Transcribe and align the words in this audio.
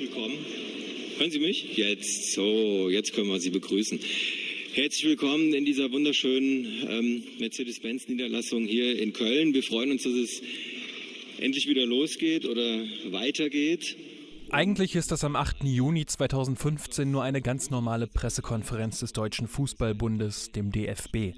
willkommen. 0.00 0.38
Hören 1.18 1.30
Sie 1.30 1.40
mich? 1.40 1.76
Jetzt, 1.76 2.32
so, 2.32 2.88
jetzt 2.88 3.12
können 3.12 3.28
wir 3.28 3.38
Sie 3.38 3.50
begrüßen. 3.50 4.00
Herzlich 4.72 5.04
willkommen 5.04 5.52
in 5.52 5.66
dieser 5.66 5.92
wunderschönen 5.92 6.66
ähm, 6.88 7.22
Mercedes-Benz-Niederlassung 7.38 8.64
hier 8.64 8.98
in 8.98 9.12
Köln. 9.12 9.52
Wir 9.52 9.62
freuen 9.62 9.90
uns, 9.90 10.04
dass 10.04 10.14
es 10.14 10.40
endlich 11.38 11.68
wieder 11.68 11.84
losgeht 11.84 12.46
oder 12.46 12.82
weitergeht. 13.10 13.98
Eigentlich 14.52 14.96
ist 14.96 15.12
das 15.12 15.22
am 15.22 15.36
8. 15.36 15.64
Juni 15.64 16.06
2015 16.06 17.08
nur 17.08 17.22
eine 17.22 17.42
ganz 17.42 17.70
normale 17.70 18.08
Pressekonferenz 18.08 18.98
des 18.98 19.12
Deutschen 19.12 19.46
Fußballbundes, 19.46 20.50
dem 20.50 20.72
DFB. 20.72 21.34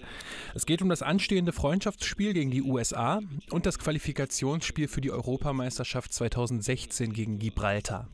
Es 0.54 0.64
geht 0.64 0.80
um 0.80 0.88
das 0.88 1.02
anstehende 1.02 1.52
Freundschaftsspiel 1.52 2.32
gegen 2.32 2.50
die 2.50 2.62
USA 2.62 3.20
und 3.50 3.66
das 3.66 3.78
Qualifikationsspiel 3.78 4.88
für 4.88 5.02
die 5.02 5.10
Europameisterschaft 5.10 6.12
2016 6.12 7.12
gegen 7.12 7.38
Gibraltar. 7.38 8.08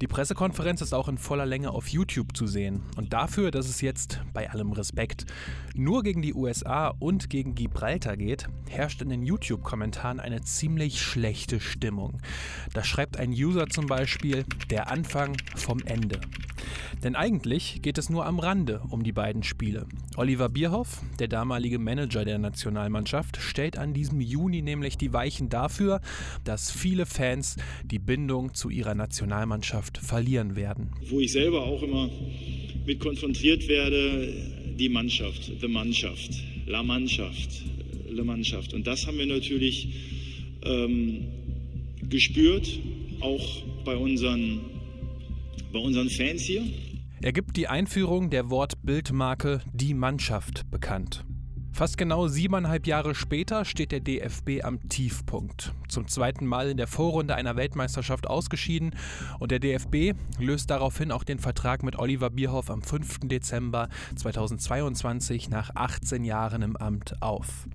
Die 0.00 0.06
Pressekonferenz 0.06 0.80
ist 0.80 0.92
auch 0.92 1.08
in 1.08 1.18
voller 1.18 1.46
Länge 1.46 1.70
auf 1.70 1.88
YouTube 1.88 2.36
zu 2.36 2.46
sehen. 2.46 2.82
Und 2.96 3.12
dafür, 3.12 3.50
dass 3.50 3.68
es 3.68 3.80
jetzt, 3.80 4.20
bei 4.32 4.50
allem 4.50 4.72
Respekt, 4.72 5.26
nur 5.74 6.02
gegen 6.02 6.20
die 6.20 6.34
USA 6.34 6.88
und 6.88 7.30
gegen 7.30 7.54
Gibraltar 7.54 8.16
geht, 8.16 8.48
herrscht 8.68 9.02
in 9.02 9.08
den 9.08 9.22
YouTube-Kommentaren 9.22 10.20
eine 10.20 10.42
ziemlich 10.42 11.00
schlechte 11.00 11.60
Stimmung. 11.60 12.20
Da 12.72 12.84
schreibt 12.84 13.16
ein 13.18 13.30
User 13.30 13.68
zum 13.68 13.86
Beispiel, 13.86 14.44
der 14.70 14.90
Anfang 14.90 15.36
vom 15.54 15.80
Ende. 15.84 16.20
Denn 17.02 17.14
eigentlich 17.14 17.80
geht 17.82 17.98
es 17.98 18.10
nur 18.10 18.26
am 18.26 18.38
Rande 18.38 18.80
um 18.90 19.02
die 19.04 19.12
beiden 19.12 19.42
Spiele. 19.42 19.86
Oliver 20.16 20.48
Bierhoff, 20.48 21.02
der 21.18 21.28
damalige 21.28 21.78
Manager 21.78 22.24
der 22.24 22.38
Nationalmannschaft, 22.38 23.36
stellt 23.36 23.78
an 23.78 23.94
diesem 23.94 24.20
Juni 24.20 24.62
nämlich 24.62 24.96
die 24.96 25.12
Weichen 25.12 25.48
dafür, 25.48 26.00
dass 26.44 26.70
viele 26.70 27.06
Fans 27.06 27.56
die 27.84 27.98
Bindung 27.98 28.54
zu 28.54 28.70
ihrer 28.70 28.94
Nationalmannschaft 28.94 29.98
verlieren 29.98 30.56
werden. 30.56 30.90
Wo 31.08 31.20
ich 31.20 31.32
selber 31.32 31.64
auch 31.64 31.82
immer 31.82 32.08
mit 32.86 33.00
konfrontiert 33.00 33.68
werde, 33.68 34.32
die 34.78 34.88
Mannschaft, 34.88 35.62
die 35.62 35.68
Mannschaft, 35.68 36.30
La 36.66 36.82
Mannschaft, 36.82 37.62
La 38.08 38.24
Mannschaft. 38.24 38.74
Und 38.74 38.86
das 38.86 39.06
haben 39.06 39.18
wir 39.18 39.26
natürlich 39.26 39.88
ähm, 40.62 41.26
gespürt, 42.08 42.68
auch 43.20 43.62
bei 43.84 43.96
unseren, 43.96 44.60
bei 45.72 45.78
unseren 45.78 46.08
Fans 46.08 46.42
hier. 46.42 46.62
Er 47.20 47.32
gibt 47.32 47.56
die 47.56 47.68
Einführung 47.68 48.30
der 48.30 48.50
Wortbildmarke 48.50 49.60
Die 49.72 49.94
Mannschaft 49.94 50.70
bekannt. 50.70 51.24
Fast 51.74 51.98
genau 51.98 52.28
siebeneinhalb 52.28 52.86
Jahre 52.86 53.16
später 53.16 53.64
steht 53.64 53.90
der 53.90 53.98
DFB 53.98 54.62
am 54.62 54.88
Tiefpunkt. 54.88 55.72
Zum 55.88 56.06
zweiten 56.06 56.46
Mal 56.46 56.70
in 56.70 56.76
der 56.76 56.86
Vorrunde 56.86 57.34
einer 57.34 57.56
Weltmeisterschaft 57.56 58.28
ausgeschieden 58.28 58.94
und 59.40 59.50
der 59.50 59.58
DFB 59.58 60.16
löst 60.38 60.70
daraufhin 60.70 61.10
auch 61.10 61.24
den 61.24 61.40
Vertrag 61.40 61.82
mit 61.82 61.98
Oliver 61.98 62.30
Bierhoff 62.30 62.70
am 62.70 62.80
5. 62.80 63.22
Dezember 63.24 63.88
2022 64.14 65.50
nach 65.50 65.70
18 65.74 66.22
Jahren 66.22 66.62
im 66.62 66.76
Amt 66.76 67.20
auf. 67.20 67.66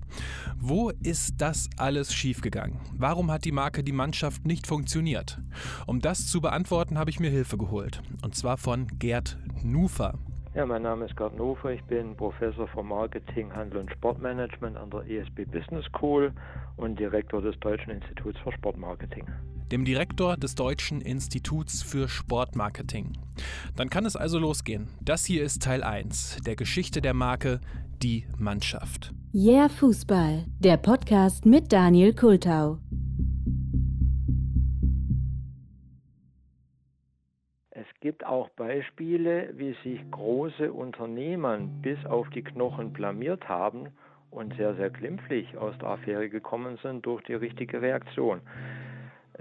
Wo 0.58 0.88
ist 1.02 1.34
das 1.36 1.68
alles 1.76 2.14
schiefgegangen? 2.14 2.80
Warum 2.96 3.30
hat 3.30 3.44
die 3.44 3.52
Marke 3.52 3.84
die 3.84 3.92
Mannschaft 3.92 4.46
nicht 4.46 4.66
funktioniert? 4.66 5.38
Um 5.86 6.00
das 6.00 6.26
zu 6.26 6.40
beantworten, 6.40 6.96
habe 6.96 7.10
ich 7.10 7.20
mir 7.20 7.30
Hilfe 7.30 7.58
geholt. 7.58 8.00
Und 8.22 8.34
zwar 8.34 8.56
von 8.56 8.86
Gerd 8.98 9.36
Nufer. 9.62 10.18
Ja, 10.52 10.66
mein 10.66 10.82
Name 10.82 11.04
ist 11.04 11.16
Gerd 11.16 11.36
Nofer. 11.36 11.70
Ich 11.70 11.82
bin 11.84 12.16
Professor 12.16 12.66
für 12.66 12.82
Marketing, 12.82 13.52
Handel 13.52 13.78
und 13.78 13.92
Sportmanagement 13.92 14.76
an 14.76 14.90
der 14.90 15.08
ESB 15.08 15.44
Business 15.44 15.84
School 15.84 16.32
und 16.76 16.98
Direktor 16.98 17.40
des 17.40 17.56
Deutschen 17.60 17.90
Instituts 17.90 18.36
für 18.40 18.50
Sportmarketing. 18.50 19.26
Dem 19.70 19.84
Direktor 19.84 20.36
des 20.36 20.56
Deutschen 20.56 21.02
Instituts 21.02 21.84
für 21.84 22.08
Sportmarketing. 22.08 23.12
Dann 23.76 23.90
kann 23.90 24.04
es 24.04 24.16
also 24.16 24.40
losgehen. 24.40 24.88
Das 25.00 25.24
hier 25.24 25.44
ist 25.44 25.62
Teil 25.62 25.84
1 25.84 26.38
der 26.44 26.56
Geschichte 26.56 27.00
der 27.00 27.14
Marke 27.14 27.60
Die 28.02 28.26
Mannschaft. 28.36 29.14
Yeah 29.32 29.68
Fußball, 29.68 30.46
der 30.58 30.78
Podcast 30.78 31.46
mit 31.46 31.72
Daniel 31.72 32.12
Kultau. 32.12 32.78
Gibt 38.00 38.24
auch 38.24 38.48
Beispiele, 38.50 39.50
wie 39.56 39.74
sich 39.84 40.00
große 40.10 40.72
Unternehmen 40.72 41.82
bis 41.82 41.98
auf 42.06 42.28
die 42.30 42.42
Knochen 42.42 42.92
blamiert 42.92 43.48
haben 43.48 43.88
und 44.30 44.54
sehr, 44.56 44.74
sehr 44.74 44.90
glimpflich 44.90 45.56
aus 45.58 45.76
der 45.78 45.88
Affäre 45.88 46.28
gekommen 46.28 46.78
sind 46.82 47.04
durch 47.04 47.22
die 47.24 47.34
richtige 47.34 47.82
Reaktion. 47.82 48.40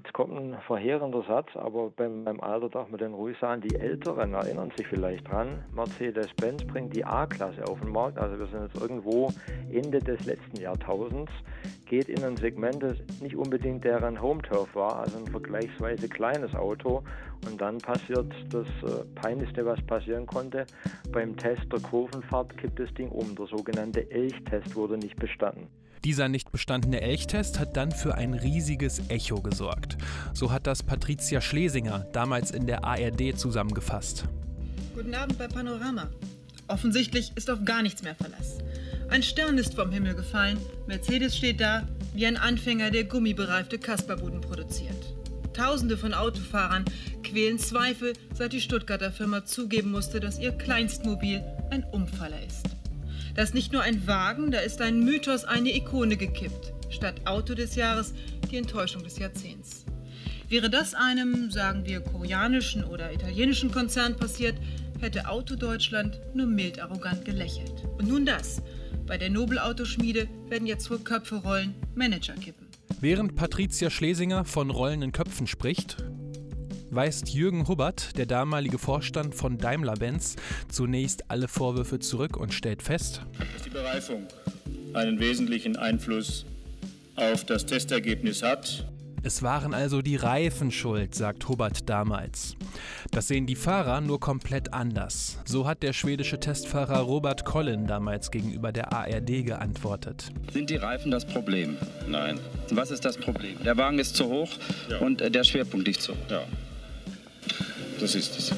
Jetzt 0.01 0.13
kommt 0.13 0.31
ein 0.31 0.57
verheerender 0.65 1.23
Satz, 1.27 1.49
aber 1.55 1.89
beim, 1.89 2.23
beim 2.23 2.39
Alter 2.39 2.69
darf 2.69 2.87
man 2.87 2.99
den 2.99 3.13
ruhig 3.13 3.37
sagen, 3.37 3.59
die 3.59 3.75
Älteren 3.75 4.33
erinnern 4.33 4.71
sich 4.77 4.87
vielleicht 4.87 5.27
dran, 5.27 5.61
Mercedes-Benz 5.75 6.63
bringt 6.67 6.95
die 6.95 7.03
A-Klasse 7.03 7.67
auf 7.67 7.81
den 7.81 7.91
Markt, 7.91 8.17
also 8.17 8.39
wir 8.39 8.47
sind 8.47 8.61
jetzt 8.61 8.81
irgendwo 8.81 9.29
Ende 9.69 9.99
des 9.99 10.25
letzten 10.25 10.55
Jahrtausends, 10.55 11.33
geht 11.85 12.07
in 12.07 12.23
ein 12.23 12.37
Segment, 12.37 12.81
das 12.81 12.95
nicht 13.19 13.35
unbedingt 13.35 13.83
deren 13.83 14.21
Home-Turf 14.21 14.73
war, 14.73 14.99
also 14.99 15.17
ein 15.17 15.27
vergleichsweise 15.27 16.07
kleines 16.07 16.55
Auto. 16.55 17.03
Und 17.49 17.59
dann 17.59 17.79
passiert 17.79 18.33
das 18.51 18.67
äh, 18.83 19.03
Peinlichste, 19.15 19.65
was 19.65 19.81
passieren 19.81 20.25
konnte, 20.25 20.65
beim 21.11 21.35
Test 21.35 21.63
der 21.73 21.81
Kurvenfahrt 21.81 22.57
kippt 22.57 22.79
das 22.79 22.93
Ding 22.93 23.09
um, 23.09 23.35
der 23.35 23.47
sogenannte 23.47 24.09
Elchtest 24.11 24.77
wurde 24.77 24.97
nicht 24.97 25.17
bestanden. 25.17 25.67
Dieser 26.05 26.29
nicht 26.29 26.51
bestandene 26.51 27.01
Elchtest 27.01 27.59
hat 27.59 27.75
dann 27.75 27.91
für 27.91 28.15
ein 28.15 28.33
riesiges 28.33 29.01
Echo 29.09 29.41
gesorgt. 29.41 29.97
So 30.33 30.51
hat 30.51 30.65
das 30.65 30.81
Patricia 30.81 31.41
Schlesinger 31.41 32.07
damals 32.13 32.51
in 32.51 32.67
der 32.67 32.85
ARD 32.85 33.37
zusammengefasst. 33.37 34.25
Guten 34.95 35.13
Abend 35.13 35.37
bei 35.37 35.47
Panorama. 35.47 36.07
Offensichtlich 36.67 37.31
ist 37.35 37.49
auf 37.49 37.65
gar 37.65 37.81
nichts 37.81 38.03
mehr 38.03 38.15
Verlass. 38.15 38.59
Ein 39.09 39.23
Stern 39.23 39.57
ist 39.57 39.73
vom 39.73 39.91
Himmel 39.91 40.13
gefallen, 40.13 40.57
Mercedes 40.87 41.35
steht 41.35 41.59
da, 41.59 41.87
wie 42.13 42.27
ein 42.27 42.37
Anfänger, 42.37 42.91
der 42.91 43.05
gummibereifte 43.05 43.79
Kasperbuden 43.79 44.39
produziert. 44.39 45.15
Tausende 45.53 45.97
von 45.97 46.13
Autofahrern 46.13 46.85
quälen 47.23 47.59
Zweifel, 47.59 48.13
seit 48.33 48.53
die 48.53 48.61
Stuttgarter 48.61 49.11
Firma 49.11 49.45
zugeben 49.45 49.91
musste, 49.91 50.19
dass 50.19 50.39
ihr 50.39 50.51
Kleinstmobil 50.51 51.43
ein 51.71 51.83
Umfaller 51.85 52.41
ist. 52.45 52.78
Das 53.35 53.49
ist 53.49 53.55
nicht 53.55 53.71
nur 53.71 53.81
ein 53.81 54.05
Wagen, 54.07 54.51
da 54.51 54.59
ist 54.59 54.81
ein 54.81 55.03
Mythos, 55.03 55.45
eine 55.45 55.75
Ikone 55.75 56.17
gekippt. 56.17 56.73
Statt 56.89 57.21
Auto 57.25 57.53
des 57.53 57.75
Jahres 57.75 58.13
die 58.51 58.57
Enttäuschung 58.57 59.03
des 59.03 59.17
Jahrzehnts. 59.19 59.85
Wäre 60.49 60.69
das 60.69 60.95
einem, 60.95 61.51
sagen 61.51 61.85
wir, 61.85 62.01
koreanischen 62.01 62.83
oder 62.83 63.13
italienischen 63.13 63.71
Konzern 63.71 64.15
passiert, 64.17 64.55
hätte 64.99 65.29
Auto 65.29 65.55
Deutschland 65.55 66.19
nur 66.33 66.47
mild 66.47 66.79
arrogant 66.79 67.23
gelächelt. 67.23 67.83
Und 67.97 68.07
nun 68.07 68.25
das. 68.25 68.61
Bei 69.05 69.17
der 69.17 69.29
Nobelautoschmiede 69.29 70.27
werden 70.49 70.67
jetzt 70.67 70.89
wohl 70.89 70.99
Köpfe 70.99 71.35
rollen, 71.35 71.75
Manager 71.95 72.33
kippen. 72.33 72.67
Während 72.99 73.35
Patricia 73.35 73.89
Schlesinger 73.89 74.43
von 74.43 74.71
rollenden 74.71 75.11
Köpfen 75.11 75.47
spricht, 75.47 75.97
weist 76.91 77.29
Jürgen 77.29 77.67
Hubbard, 77.67 78.17
der 78.17 78.25
damalige 78.25 78.77
Vorstand 78.77 79.35
von 79.35 79.57
Daimler-Benz, 79.57 80.35
zunächst 80.69 81.29
alle 81.29 81.47
Vorwürfe 81.47 81.99
zurück 81.99 82.37
und 82.37 82.53
stellt 82.53 82.81
fest, 82.81 83.21
dass 83.53 83.63
die 83.63 83.69
Bereifung 83.69 84.27
einen 84.93 85.19
wesentlichen 85.19 85.75
Einfluss 85.75 86.45
auf 87.15 87.45
das 87.45 87.65
Testergebnis 87.65 88.43
hat. 88.43 88.85
Es 89.21 89.43
waren 89.43 89.73
also 89.73 90.01
die 90.01 90.15
Reifen 90.15 90.71
schuld, 90.71 91.13
sagt 91.13 91.49
Hubbard 91.49 91.89
damals. 91.89 92.55
Das 93.11 93.27
sehen 93.27 93.45
die 93.47 93.57
Fahrer 93.57 93.99
nur 93.99 94.21
komplett 94.21 94.71
anders. 94.73 95.37
So 95.43 95.67
hat 95.67 95.83
der 95.83 95.91
schwedische 95.91 96.39
Testfahrer 96.39 96.99
Robert 96.99 97.43
Collin 97.43 97.85
damals 97.85 98.31
gegenüber 98.31 98.71
der 98.71 98.93
ARD 98.93 99.45
geantwortet. 99.45 100.31
Sind 100.53 100.69
die 100.69 100.77
Reifen 100.77 101.11
das 101.11 101.27
Problem? 101.27 101.75
Nein. 102.07 102.39
Was 102.71 102.91
ist 102.91 103.03
das 103.03 103.17
Problem? 103.17 103.61
Der 103.65 103.75
Wagen 103.75 103.99
ist 103.99 104.15
zu 104.15 104.25
hoch 104.29 104.51
Ja. 104.89 104.99
und 104.99 105.19
äh, 105.19 105.29
der 105.29 105.43
Schwerpunkt 105.43 105.85
liegt 105.85 106.01
zu 106.01 106.13
hoch. 106.13 106.17
Ja, 106.29 106.43
das 107.99 108.15
ist 108.15 108.37
es. 108.37 108.51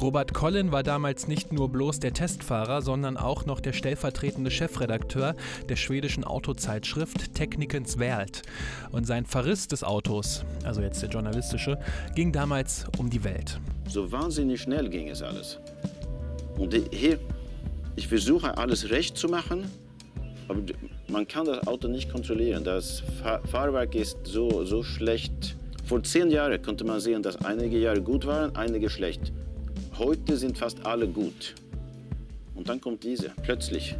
Robert 0.00 0.32
Collin 0.32 0.70
war 0.70 0.84
damals 0.84 1.26
nicht 1.26 1.52
nur 1.52 1.68
bloß 1.70 1.98
der 1.98 2.12
Testfahrer, 2.12 2.82
sondern 2.82 3.16
auch 3.16 3.46
noch 3.46 3.58
der 3.58 3.72
stellvertretende 3.72 4.50
Chefredakteur 4.50 5.34
der 5.68 5.74
schwedischen 5.74 6.22
Autozeitschrift 6.22 7.34
Teknikens 7.34 7.98
Welt. 7.98 8.42
Und 8.92 9.08
sein 9.08 9.26
Verriss 9.26 9.66
des 9.66 9.82
Autos, 9.82 10.44
also 10.62 10.82
jetzt 10.82 11.02
der 11.02 11.08
journalistische, 11.08 11.78
ging 12.14 12.30
damals 12.30 12.84
um 12.96 13.10
die 13.10 13.24
Welt. 13.24 13.58
So 13.88 14.12
wahnsinnig 14.12 14.60
schnell 14.60 14.88
ging 14.88 15.08
es 15.08 15.20
alles. 15.20 15.58
Und 16.56 16.74
hier, 16.92 17.18
ich 17.96 18.06
versuche 18.06 18.56
alles 18.56 18.90
recht 18.90 19.16
zu 19.16 19.28
machen, 19.28 19.64
aber 20.46 20.60
man 21.08 21.26
kann 21.26 21.46
das 21.46 21.66
Auto 21.66 21.88
nicht 21.88 22.10
kontrollieren. 22.10 22.62
Das 22.62 23.02
Fahr 23.20 23.40
Fahrwerk 23.48 23.96
ist 23.96 24.18
so, 24.22 24.64
so 24.64 24.84
schlecht. 24.84 25.57
Vor 25.88 26.02
zehn 26.02 26.30
Jahren 26.30 26.60
konnte 26.60 26.84
man 26.84 27.00
sehen, 27.00 27.22
dass 27.22 27.42
einige 27.46 27.78
Jahre 27.78 28.02
gut 28.02 28.26
waren, 28.26 28.54
einige 28.54 28.90
schlecht. 28.90 29.32
Heute 29.96 30.36
sind 30.36 30.58
fast 30.58 30.84
alle 30.84 31.08
gut. 31.08 31.54
Und 32.54 32.68
dann 32.68 32.78
kommt 32.78 33.02
diese, 33.04 33.30
plötzlich. 33.42 33.96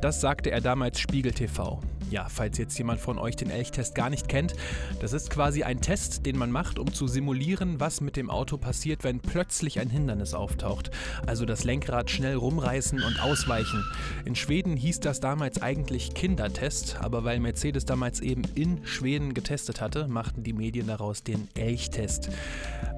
Das 0.00 0.20
sagte 0.20 0.50
er 0.50 0.60
damals 0.60 0.98
Spiegel 0.98 1.30
TV. 1.30 1.80
Ja, 2.10 2.26
falls 2.28 2.58
jetzt 2.58 2.76
jemand 2.76 2.98
von 2.98 3.18
euch 3.18 3.36
den 3.36 3.50
Elchtest 3.50 3.94
gar 3.94 4.10
nicht 4.10 4.28
kennt, 4.28 4.56
das 5.00 5.12
ist 5.12 5.30
quasi 5.30 5.62
ein 5.62 5.80
Test, 5.80 6.26
den 6.26 6.36
man 6.36 6.50
macht, 6.50 6.80
um 6.80 6.92
zu 6.92 7.06
simulieren, 7.06 7.78
was 7.78 8.00
mit 8.00 8.16
dem 8.16 8.30
Auto 8.30 8.58
passiert, 8.58 9.04
wenn 9.04 9.20
plötzlich 9.20 9.78
ein 9.78 9.88
Hindernis 9.88 10.34
auftaucht. 10.34 10.90
Also 11.28 11.44
das 11.44 11.62
Lenkrad 11.62 12.10
schnell 12.10 12.34
rumreißen 12.34 13.00
und 13.00 13.22
ausweichen. 13.22 13.84
In 14.24 14.34
Schweden 14.34 14.76
hieß 14.76 14.98
das 14.98 15.20
damals 15.20 15.62
eigentlich 15.62 16.12
Kindertest, 16.12 17.00
aber 17.00 17.22
weil 17.22 17.38
Mercedes 17.38 17.84
damals 17.84 18.20
eben 18.20 18.42
in 18.56 18.84
Schweden 18.84 19.32
getestet 19.32 19.80
hatte, 19.80 20.08
machten 20.08 20.42
die 20.42 20.52
Medien 20.52 20.88
daraus 20.88 21.22
den 21.22 21.46
Elchtest. 21.54 22.30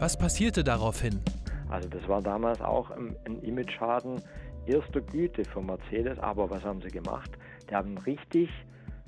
Was 0.00 0.19
passierte 0.19 0.64
daraufhin? 0.64 1.20
Also 1.69 1.88
das 1.91 2.09
war 2.09 2.23
damals 2.23 2.62
auch 2.62 2.91
ein, 2.91 3.14
Image-Schaden 3.43 4.23
erster 4.67 5.03
Güte 5.03 5.44
für 5.44 5.61
Mercedes, 5.61 6.19
aber 6.19 6.49
was 6.49 6.64
haben 6.64 6.81
sie 6.81 6.88
gemacht? 6.88 7.31
Die 7.69 7.75
haben 7.75 7.99
richtig 7.99 8.49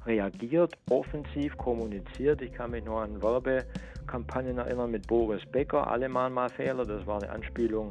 reagiert, 0.07 0.75
offensiv 0.91 1.57
kommuniziert. 1.57 2.43
Ich 2.43 2.53
kann 2.53 2.71
mich 2.71 2.85
nur 2.85 3.03
an 3.03 3.23
Werbekampagnen 3.23 4.59
erinnern 4.59 4.91
mit 4.91 5.07
Boris 5.07 5.45
Becker, 5.47 5.91
alle 5.91 6.09
machen 6.09 6.35
mal 6.35 6.49
Fehler. 6.49 6.85
Das 6.85 7.07
war 7.07 7.23
eine 7.23 7.31
Anspielung 7.31 7.91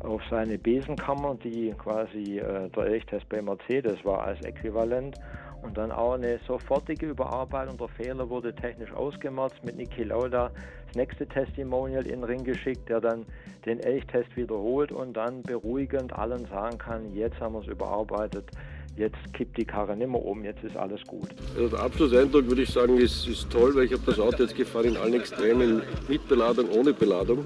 auf 0.00 0.22
seine 0.30 0.58
Besenkammer, 0.58 1.36
die 1.42 1.74
quasi 1.76 2.38
äh, 2.38 2.68
der 2.68 2.84
Elchtest 2.84 3.28
bei 3.28 3.42
Mercedes 3.42 4.04
war 4.04 4.24
als 4.24 4.40
Äquivalent. 4.44 5.16
Und 5.62 5.76
dann 5.76 5.90
auch 5.90 6.12
eine 6.12 6.38
sofortige 6.46 7.06
Überarbeitung 7.06 7.76
der 7.78 7.88
Fehler 7.88 8.30
wurde 8.30 8.54
technisch 8.54 8.92
ausgemerzt 8.92 9.56
mit 9.64 9.76
Niki 9.76 10.04
Lauda 10.04 10.52
das 10.86 10.96
nächste 10.96 11.26
Testimonial 11.26 12.06
in 12.06 12.20
den 12.20 12.24
Ring 12.24 12.44
geschickt, 12.44 12.88
der 12.88 13.00
dann 13.00 13.26
den 13.66 13.80
Elchtest 13.80 14.36
wiederholt 14.36 14.92
und 14.92 15.14
dann 15.16 15.42
beruhigend 15.42 16.12
allen 16.12 16.46
sagen 16.46 16.78
kann, 16.78 17.12
jetzt 17.12 17.40
haben 17.40 17.54
wir 17.54 17.60
es 17.60 17.66
überarbeitet, 17.66 18.50
jetzt 18.98 19.32
kippt 19.32 19.56
die 19.56 19.64
Karre 19.64 19.96
nicht 19.96 20.08
mehr 20.08 20.22
um, 20.22 20.44
jetzt 20.44 20.62
ist 20.64 20.76
alles 20.76 21.02
gut. 21.06 21.28
Also 21.56 21.68
der 21.68 21.80
Abschlusseindruck 21.80 22.46
würde 22.48 22.62
ich 22.62 22.70
sagen, 22.70 22.98
ist, 22.98 23.26
ist 23.26 23.48
toll, 23.50 23.74
weil 23.74 23.84
ich 23.84 23.92
habe 23.92 24.02
das 24.04 24.18
Auto 24.18 24.42
jetzt 24.42 24.56
gefahren 24.56 24.86
in 24.86 24.96
allen 24.96 25.14
Extremen, 25.14 25.82
mit 26.08 26.26
Beladung, 26.28 26.68
ohne 26.70 26.92
Beladung. 26.92 27.44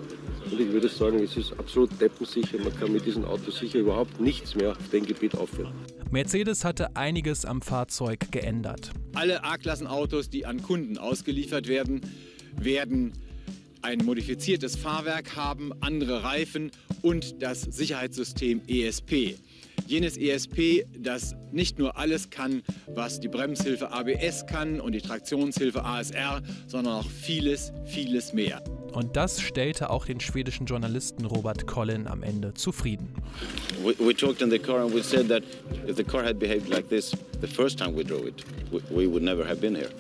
Und 0.51 0.61
ich 0.61 0.73
würde 0.73 0.89
sagen, 0.89 1.19
es 1.19 1.37
ist 1.37 1.53
absolut 1.59 1.91
deppensicher. 2.01 2.59
Man 2.59 2.75
kann 2.79 2.93
mit 2.93 3.07
diesem 3.07 3.25
Auto 3.25 3.51
sicher 3.51 3.79
überhaupt 3.79 4.21
nichts 4.21 4.55
mehr 4.55 4.73
auf 4.73 4.89
dem 4.91 5.07
Gebiet 5.07 5.37
aufführen. 5.37 5.73
Mercedes 6.11 6.65
hatte 6.65 6.97
einiges 6.97 7.45
am 7.45 7.63
Fahrzeug 7.63 8.31
geändert. 8.33 8.91
Alle 9.15 9.45
A-Klassen-Autos, 9.45 10.29
die 10.29 10.45
an 10.45 10.63
Kunden 10.63 10.99
ausgeliefert 10.99 11.69
werden, 11.69 12.03
werden 12.57 13.13
ein 13.83 13.99
modifiziertes 14.05 14.77
Fahrwerk 14.77 15.37
haben, 15.37 15.73
andere 15.81 16.23
Reifen 16.23 16.71
und 17.03 17.43
das 17.43 17.63
Sicherheitssystem 17.63 18.61
ESP. 18.69 19.37
Jenes 19.93 20.17
ESP, 20.17 20.87
das 20.99 21.37
nicht 21.53 21.79
nur 21.79 21.99
alles 21.99 22.31
kann, 22.31 22.63
was 22.87 23.21
die 23.21 23.29
Bremshilfe 23.29 23.93
ABS 23.93 24.47
kann 24.47 24.81
und 24.81 24.93
die 24.93 25.03
Traktionshilfe 25.03 25.85
ASR, 25.85 26.41
sondern 26.67 26.95
auch 26.95 27.11
vieles, 27.11 27.75
vieles 27.85 28.33
mehr. 28.33 28.65
Und 28.95 29.17
das 29.19 29.43
stellte 29.43 29.91
auch 29.91 30.07
den 30.07 30.19
schwedischen 30.19 30.65
Journalisten 30.65 31.27
Robert 31.27 31.67
Collin 31.67 32.07
am 32.07 32.23
Ende 32.23 32.55
zufrieden. 32.55 33.07
We, 33.85 33.95
we 33.99 34.17
talked 34.17 34.41
in 34.41 34.51
the 34.51 34.59
car 34.59 34.83
and 34.83 34.95
we 34.95 35.03
said 35.03 35.29
that 35.29 35.43
if 35.87 35.97
the 35.97 36.05
car 36.05 36.25
had 36.25 36.39
behaved 36.39 36.71
like 36.71 36.89
this 36.89 37.15
the 37.43 37.47
first 37.47 37.79
time 37.79 37.95
we 37.95 38.03
drove 38.03 38.27
it, 38.27 38.47
we, 38.71 38.81
we 38.91 39.07
would 39.07 39.23
never 39.23 39.47
have 39.47 39.61
been 39.61 39.75
here. 39.75 39.91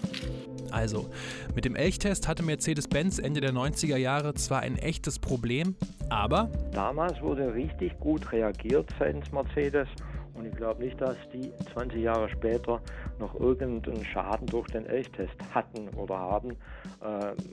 Also, 0.72 1.10
mit 1.54 1.64
dem 1.64 1.76
Elchtest 1.76 2.26
hatte 2.26 2.42
Mercedes-Benz 2.42 3.18
Ende 3.18 3.40
der 3.40 3.52
90er 3.52 3.96
Jahre 3.96 4.34
zwar 4.34 4.60
ein 4.60 4.76
echtes 4.78 5.18
Problem, 5.18 5.76
aber 6.08 6.50
damals 6.72 7.20
wurde 7.20 7.54
richtig 7.54 7.98
gut 8.00 8.32
reagiert 8.32 8.88
seitens 8.98 9.30
Mercedes 9.32 9.88
und 10.34 10.46
ich 10.46 10.54
glaube 10.54 10.82
nicht, 10.82 11.00
dass 11.00 11.16
die 11.32 11.52
20 11.74 12.00
Jahre 12.00 12.28
später 12.30 12.80
noch 13.18 13.38
irgendeinen 13.38 14.04
Schaden 14.04 14.46
durch 14.46 14.66
den 14.68 14.86
Elchtest 14.86 15.34
hatten 15.54 15.88
oder 15.90 16.18
haben. 16.18 16.56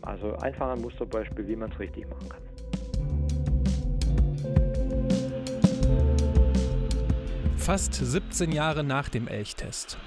Also 0.01 0.35
einfach 0.37 0.69
ein 0.69 0.81
Musterbeispiel, 0.81 1.47
wie 1.47 1.55
man 1.55 1.71
es 1.71 1.79
richtig 1.79 2.07
machen 2.09 2.29
kann. 2.29 2.41
Fast 7.57 7.93
17 7.93 8.51
Jahre 8.51 8.83
nach 8.83 9.09
dem 9.09 9.27
Elchtest. 9.27 9.97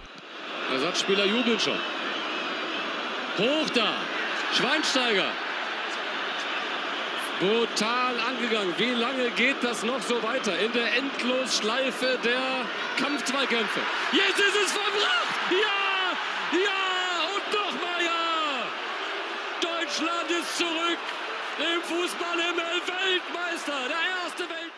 Ersatzspieler 0.72 1.26
jubeln 1.26 1.60
schon. 1.60 1.74
Hoch 3.38 3.70
da. 3.70 3.94
Schweinsteiger. 4.54 5.32
Brutal 7.40 8.20
angegangen. 8.20 8.74
Wie 8.76 8.92
lange 8.92 9.30
geht 9.30 9.56
das 9.62 9.82
noch 9.82 10.00
so 10.02 10.22
weiter? 10.22 10.56
In 10.58 10.72
der 10.72 10.96
Endlosschleife 10.96 12.18
der 12.22 12.66
Kampfzweikämpfe. 12.98 13.80
Jetzt 14.12 14.38
ist 14.38 14.56
es 14.66 14.72
verbracht. 14.72 15.34
Ja, 15.50 16.58
ja 16.58 16.82
und 17.34 17.52
nochmal 17.52 18.04
ja. 18.04 18.62
Deutschland 19.60 20.30
ist 20.30 20.58
zurück 20.58 20.98
im 21.58 21.82
Fußballhimmel 21.82 22.82
Weltmeister. 22.86 23.88
Der 23.88 24.24
erste 24.24 24.42
Weltmeister. 24.42 24.71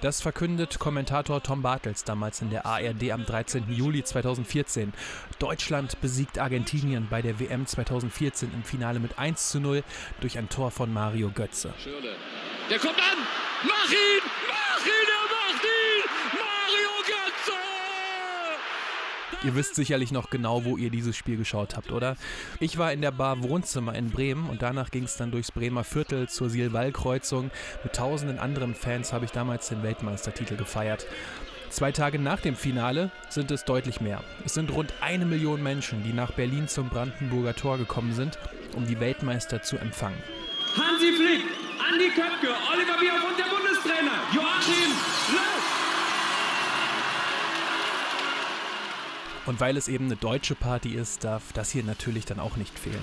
Das 0.00 0.20
verkündet 0.20 0.78
Kommentator 0.78 1.42
Tom 1.42 1.62
Bartels 1.62 2.04
damals 2.04 2.40
in 2.40 2.50
der 2.50 2.66
ARD 2.66 3.10
am 3.10 3.26
13. 3.26 3.64
Juli 3.68 4.04
2014. 4.04 4.92
Deutschland 5.40 6.00
besiegt 6.00 6.38
Argentinien 6.38 7.08
bei 7.10 7.20
der 7.20 7.40
WM 7.40 7.66
2014 7.66 8.52
im 8.54 8.62
Finale 8.62 9.00
mit 9.00 9.18
1 9.18 9.50
zu 9.50 9.58
0 9.58 9.82
durch 10.20 10.38
ein 10.38 10.48
Tor 10.48 10.70
von 10.70 10.92
Mario 10.92 11.30
Götze. 11.30 11.74
Schürle. 11.82 12.14
Der 12.70 12.78
kommt 12.78 12.98
an! 12.98 13.18
Mach 13.64 13.90
ihn! 13.90 14.22
Mach 14.46 14.86
ihn! 14.86 15.08
Er 15.10 15.54
macht 15.54 15.57
Ihr 19.44 19.54
wisst 19.54 19.76
sicherlich 19.76 20.10
noch 20.10 20.30
genau, 20.30 20.64
wo 20.64 20.76
ihr 20.76 20.90
dieses 20.90 21.16
Spiel 21.16 21.36
geschaut 21.36 21.76
habt, 21.76 21.92
oder? 21.92 22.16
Ich 22.58 22.76
war 22.76 22.92
in 22.92 23.00
der 23.00 23.12
Bar 23.12 23.40
Wohnzimmer 23.42 23.94
in 23.94 24.10
Bremen 24.10 24.50
und 24.50 24.62
danach 24.62 24.90
ging 24.90 25.04
es 25.04 25.16
dann 25.16 25.30
durchs 25.30 25.52
Bremer 25.52 25.84
Viertel 25.84 26.28
zur 26.28 26.50
Silwall-Kreuzung. 26.50 27.52
Mit 27.84 27.92
tausenden 27.92 28.40
anderen 28.40 28.74
Fans 28.74 29.12
habe 29.12 29.26
ich 29.26 29.30
damals 29.30 29.68
den 29.68 29.84
Weltmeistertitel 29.84 30.56
gefeiert. 30.56 31.06
Zwei 31.70 31.92
Tage 31.92 32.18
nach 32.18 32.40
dem 32.40 32.56
Finale 32.56 33.12
sind 33.28 33.52
es 33.52 33.64
deutlich 33.64 34.00
mehr. 34.00 34.24
Es 34.44 34.54
sind 34.54 34.72
rund 34.72 34.92
eine 35.00 35.24
Million 35.24 35.62
Menschen, 35.62 36.02
die 36.02 36.12
nach 36.12 36.32
Berlin 36.32 36.66
zum 36.66 36.88
Brandenburger 36.88 37.54
Tor 37.54 37.78
gekommen 37.78 38.14
sind, 38.14 38.38
um 38.74 38.86
die 38.86 38.98
Weltmeister 38.98 39.62
zu 39.62 39.76
empfangen. 39.76 40.18
Hansi 40.74 41.12
Flick, 41.12 41.44
Andi 41.78 42.08
Köpke, 42.08 42.54
Oliver 42.72 42.98
Bierhoff 42.98 43.30
und 43.30 43.38
der 43.38 43.44
Bundestrainer 43.44 44.18
Joachim 44.34 44.90
Löw. 45.32 45.67
Und 49.48 49.60
weil 49.60 49.78
es 49.78 49.88
eben 49.88 50.04
eine 50.04 50.16
deutsche 50.16 50.54
Party 50.54 50.90
ist, 50.90 51.24
darf 51.24 51.54
das 51.54 51.70
hier 51.70 51.82
natürlich 51.82 52.26
dann 52.26 52.38
auch 52.38 52.58
nicht 52.58 52.78
fehlen. 52.78 53.02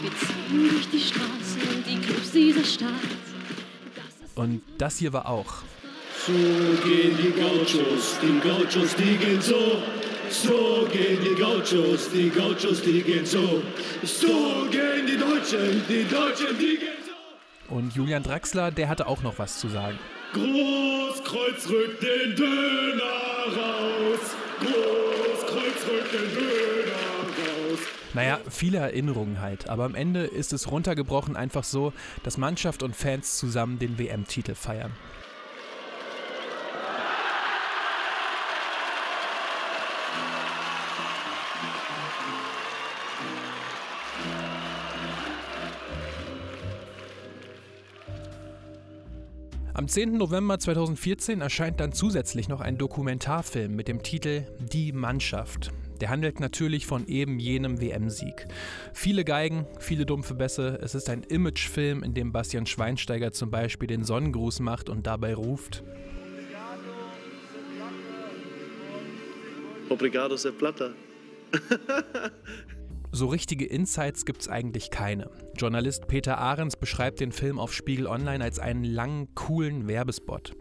Wir 0.00 0.10
ziehen 0.12 0.70
durch 0.70 0.88
die 0.90 1.00
Straßen, 1.00 1.84
die 1.84 1.98
Clubs 1.98 2.30
dieser 2.30 2.62
Stadt. 2.62 2.92
Und 4.36 4.62
das 4.78 4.98
hier 4.98 5.12
war 5.12 5.28
auch. 5.28 5.54
So 6.24 6.32
gehen 6.32 7.18
die 7.18 7.32
Gauchos, 7.32 8.16
die 8.22 8.48
Gauchos, 8.48 8.94
die 8.94 9.16
gehen 9.16 9.42
so. 9.42 9.82
So 10.30 10.86
gehen 10.92 11.18
die 11.20 11.34
Gauchos, 11.34 12.10
die 12.12 12.30
Gauchos, 12.30 12.82
die 12.82 13.02
gehen 13.02 13.26
so. 13.26 13.60
So 14.04 14.68
gehen 14.70 15.04
die 15.08 15.16
Deutschen, 15.16 15.82
die 15.88 16.04
Deutschen, 16.04 16.56
die 16.60 16.78
gehen 16.78 17.02
so. 17.04 17.74
Und 17.74 17.92
Julian 17.96 18.22
Draxler, 18.22 18.70
der 18.70 18.88
hatte 18.88 19.08
auch 19.08 19.22
noch 19.22 19.36
was 19.40 19.58
zu 19.58 19.66
sagen. 19.66 19.98
Großkreuz 20.32 21.68
rückt 21.68 22.04
den 22.04 22.36
Döner 22.36 23.02
raus. 23.56 24.36
Großkreuz 24.60 25.86
rückt 25.88 26.12
den 26.12 26.34
Döner 26.34 26.92
raus. 27.72 27.78
Naja, 28.14 28.40
viele 28.48 28.78
Erinnerungen 28.78 29.40
halt, 29.40 29.68
aber 29.68 29.84
am 29.84 29.94
Ende 29.94 30.24
ist 30.24 30.52
es 30.52 30.70
runtergebrochen 30.70 31.36
einfach 31.36 31.64
so, 31.64 31.92
dass 32.22 32.38
Mannschaft 32.38 32.82
und 32.82 32.94
Fans 32.94 33.36
zusammen 33.36 33.78
den 33.78 33.98
WM-Titel 33.98 34.54
feiern. 34.54 34.92
Am 49.84 49.88
10. 49.88 50.16
November 50.16 50.58
2014 50.58 51.42
erscheint 51.42 51.78
dann 51.78 51.92
zusätzlich 51.92 52.48
noch 52.48 52.62
ein 52.62 52.78
Dokumentarfilm 52.78 53.76
mit 53.76 53.86
dem 53.86 54.02
Titel 54.02 54.46
Die 54.58 54.92
Mannschaft. 54.92 55.72
Der 56.00 56.08
handelt 56.08 56.40
natürlich 56.40 56.86
von 56.86 57.06
eben 57.06 57.38
jenem 57.38 57.82
WM-Sieg. 57.82 58.46
Viele 58.94 59.26
Geigen, 59.26 59.66
viele 59.80 60.06
dumpfe 60.06 60.32
Bässe. 60.32 60.78
Es 60.80 60.94
ist 60.94 61.10
ein 61.10 61.22
Imagefilm, 61.22 62.02
in 62.02 62.14
dem 62.14 62.32
Bastian 62.32 62.64
Schweinsteiger 62.64 63.32
zum 63.32 63.50
Beispiel 63.50 63.86
den 63.86 64.04
Sonnengruß 64.04 64.60
macht 64.60 64.88
und 64.88 65.06
dabei 65.06 65.34
ruft: 65.34 65.84
Obrigado, 69.90 70.38
Sepp 70.38 70.56
Blatter. 70.56 70.94
So 73.14 73.28
richtige 73.28 73.64
Insights 73.64 74.24
gibt 74.24 74.40
es 74.40 74.48
eigentlich 74.48 74.90
keine. 74.90 75.30
Journalist 75.56 76.08
Peter 76.08 76.36
Ahrens 76.36 76.74
beschreibt 76.74 77.20
den 77.20 77.30
Film 77.30 77.60
auf 77.60 77.72
Spiegel 77.72 78.08
Online 78.08 78.42
als 78.42 78.58
einen 78.58 78.82
langen, 78.82 79.32
coolen 79.36 79.86
Werbespot. 79.86 80.56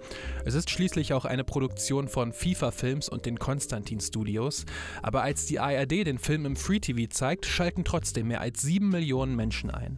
Es 0.46 0.54
ist 0.54 0.70
schließlich 0.70 1.14
auch 1.14 1.26
eine 1.26 1.44
Produktion 1.44 2.08
von 2.08 2.32
FIFA 2.32 2.70
Films 2.70 3.10
und 3.10 3.26
den 3.26 3.40
Konstantin 3.40 4.00
Studios. 4.00 4.68
Aber 5.02 5.24
als 5.24 5.48
die 5.48 5.60
ARD 5.60 6.06
den 6.06 6.20
Film 6.20 6.46
im 6.46 6.56
Free 6.56 6.80
TV 6.80 7.10
zeigt, 7.10 7.48
schalten 7.48 7.84
trotzdem 7.86 8.28
mehr 8.28 8.42
als 8.42 8.62
sieben 8.62 8.90
Millionen 8.90 9.36
Menschen 9.36 9.72
ein. 9.72 9.98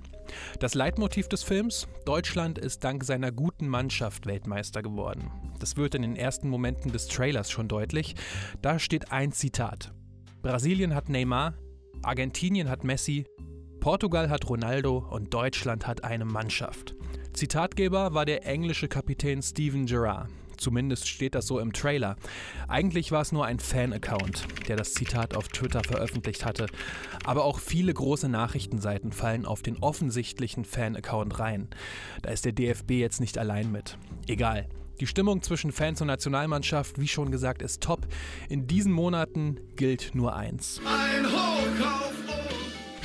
Das 0.62 0.76
Leitmotiv 0.76 1.28
des 1.28 1.44
Films: 1.44 1.90
Deutschland 2.06 2.58
ist 2.58 2.86
dank 2.86 3.04
seiner 3.04 3.34
guten 3.34 3.68
Mannschaft 3.68 4.28
Weltmeister 4.28 4.82
geworden. 4.82 5.30
Das 5.60 5.76
wird 5.76 5.94
in 5.94 6.04
den 6.04 6.16
ersten 6.16 6.48
Momenten 6.48 6.94
des 6.94 7.10
Trailers 7.10 7.52
schon 7.52 7.68
deutlich. 7.68 8.16
Da 8.62 8.80
steht 8.80 9.12
ein 9.12 9.34
Zitat. 9.34 9.92
Brasilien 10.42 10.96
hat 10.96 11.10
Neymar, 11.10 11.56
Argentinien 12.06 12.70
hat 12.70 12.84
Messi, 12.84 13.26
Portugal 13.80 14.30
hat 14.30 14.48
Ronaldo 14.48 15.06
und 15.10 15.34
Deutschland 15.34 15.88
hat 15.88 16.04
eine 16.04 16.26
Mannschaft. 16.26 16.96
Zitatgeber 17.34 18.14
war 18.14 18.26
der 18.26 18.46
englische 18.46 18.88
Kapitän 18.88 19.42
Steven 19.42 19.88
Gerrard. 19.88 20.30
Zumindest 20.58 21.08
steht 21.08 21.36
das 21.36 21.48
so 21.48 21.60
im 21.60 21.74
Trailer. 21.74 22.16
Eigentlich 22.68 23.12
war 23.12 23.22
es 23.22 23.32
nur 23.32 23.46
ein 23.46 23.60
Fan-Account, 23.60 24.48
der 24.68 24.78
das 24.78 24.94
Zitat 24.94 25.36
auf 25.36 25.48
Twitter 25.50 25.84
veröffentlicht 25.84 26.46
hatte. 26.46 26.68
Aber 27.26 27.44
auch 27.44 27.60
viele 27.60 27.94
große 27.94 28.30
Nachrichtenseiten 28.30 29.12
fallen 29.12 29.46
auf 29.46 29.64
den 29.64 29.78
offensichtlichen 29.80 30.64
Fan-Account 30.64 31.40
rein. 31.40 31.70
Da 32.22 32.30
ist 32.30 32.46
der 32.46 32.54
DFB 32.54 32.92
jetzt 32.92 33.20
nicht 33.20 33.38
allein 33.38 33.72
mit. 33.72 33.98
Egal. 34.28 34.70
Die 35.02 35.08
Stimmung 35.08 35.42
zwischen 35.42 35.74
Fans 35.74 36.00
und 36.00 36.08
Nationalmannschaft, 36.08 37.02
wie 37.02 37.08
schon 37.08 37.30
gesagt, 37.30 37.62
ist 37.62 37.82
top. 37.82 38.08
In 38.48 38.66
diesen 38.66 38.94
Monaten 38.94 39.60
gilt 39.76 40.16
nur 40.16 40.36
eins. 40.36 40.80
Ein 40.86 41.26
Hoch 41.26 41.45
auf 41.45 41.45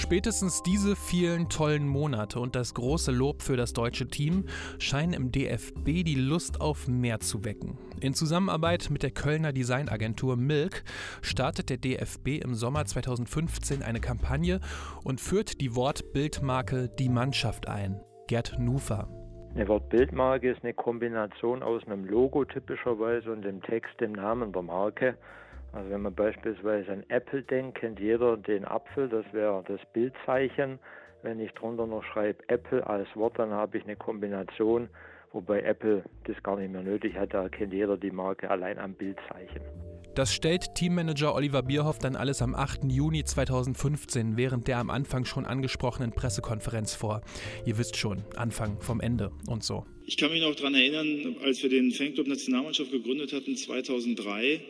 Spätestens 0.01 0.63
diese 0.63 0.97
vielen 0.97 1.51
tollen 1.51 1.87
Monate 1.87 2.41
und 2.41 2.57
das 2.57 2.73
große 2.73 3.13
Lob 3.13 3.43
für 3.43 3.59
das 3.59 3.75
deutsche 3.75 4.09
Team 4.09 4.47
scheinen 4.79 5.13
im 5.13 5.31
DFB 5.31 5.85
die 5.85 6.15
Lust 6.15 6.63
auf 6.63 6.89
mehr 6.89 7.21
zu 7.21 7.45
wecken. 7.45 7.77
In 8.01 8.15
Zusammenarbeit 8.15 8.89
mit 8.91 9.03
der 9.03 9.11
Kölner 9.11 9.53
Designagentur 9.53 10.39
Milk 10.39 10.85
startet 11.21 11.69
der 11.69 11.77
DFB 11.77 12.43
im 12.43 12.55
Sommer 12.55 12.87
2015 12.87 13.83
eine 13.83 14.01
Kampagne 14.01 14.61
und 15.05 15.21
führt 15.21 15.61
die 15.61 15.77
Wortbildmarke 15.77 16.89
Die 16.99 17.11
Mannschaft 17.11 17.69
ein. 17.69 18.01
Gerd 18.27 18.59
Nufer. 18.59 19.07
Eine 19.55 19.69
Wortbildmarke 19.69 20.51
ist 20.51 20.65
eine 20.65 20.73
Kombination 20.73 21.63
aus 21.63 21.85
einem 21.87 22.07
Logo 22.07 22.47
typischerweise 22.47 23.31
und 23.31 23.43
dem 23.43 23.61
Text, 23.61 24.01
dem 24.01 24.13
Namen 24.13 24.51
der 24.53 24.63
Marke. 24.63 25.19
Also 25.73 25.91
wenn 25.91 26.03
man 26.03 26.15
beispielsweise 26.15 26.93
an 26.93 27.05
Apple 27.09 27.43
denkt, 27.43 27.79
kennt 27.79 28.01
jeder 28.01 28.37
den 28.37 28.65
Apfel, 28.65 29.09
das 29.09 29.25
wäre 29.33 29.63
das 29.69 29.81
Bildzeichen. 29.93 30.79
Wenn 31.23 31.39
ich 31.39 31.53
drunter 31.53 31.87
noch 31.87 32.03
schreibe 32.03 32.43
Apple 32.49 32.87
als 32.87 33.09
Wort, 33.15 33.39
dann 33.39 33.51
habe 33.51 33.79
ich 33.79 33.85
eine 33.85 33.97
Kombination, 33.97 34.89
wobei 35.33 35.61
Apple 35.63 36.03
das 36.25 36.43
gar 36.43 36.57
nicht 36.57 36.73
mehr 36.73 36.83
nötig 36.83 37.17
hat, 37.17 37.35
da 37.35 37.49
kennt 37.49 37.73
jeder 37.73 37.97
die 37.97 38.11
Marke 38.11 38.51
allein 38.51 38.79
am 38.79 38.95
Bildzeichen. 38.95 39.61
Das 40.17 40.35
stellt 40.35 40.75
Teammanager 40.75 41.37
Oliver 41.37 41.63
Bierhoff 41.63 41.99
dann 41.99 42.17
alles 42.17 42.43
am 42.43 42.57
8. 42.57 42.81
Juni 42.89 43.23
2015 43.23 44.37
während 44.37 44.67
der 44.67 44.79
am 44.79 44.91
Anfang 44.91 45.25
schon 45.25 45.47
angesprochenen 45.47 46.11
Pressekonferenz 46.11 46.95
vor. 46.95 47.21
Ihr 47.65 47.79
wisst 47.79 47.97
schon, 47.97 48.25
Anfang 48.35 48.81
vom 48.81 49.01
Ende 49.01 49.31
und 49.47 49.63
so. 49.63 49.87
Ich 50.07 50.17
kann 50.17 50.33
mich 50.33 50.43
noch 50.43 50.57
daran 50.57 50.75
erinnern, 50.75 51.37
als 51.45 51.63
wir 51.63 51.71
den 51.71 51.93
Fanclub 51.93 52.27
Nationalmannschaft 52.27 52.91
gegründet 52.91 53.33
hatten 53.33 53.55
2003, 53.55 54.61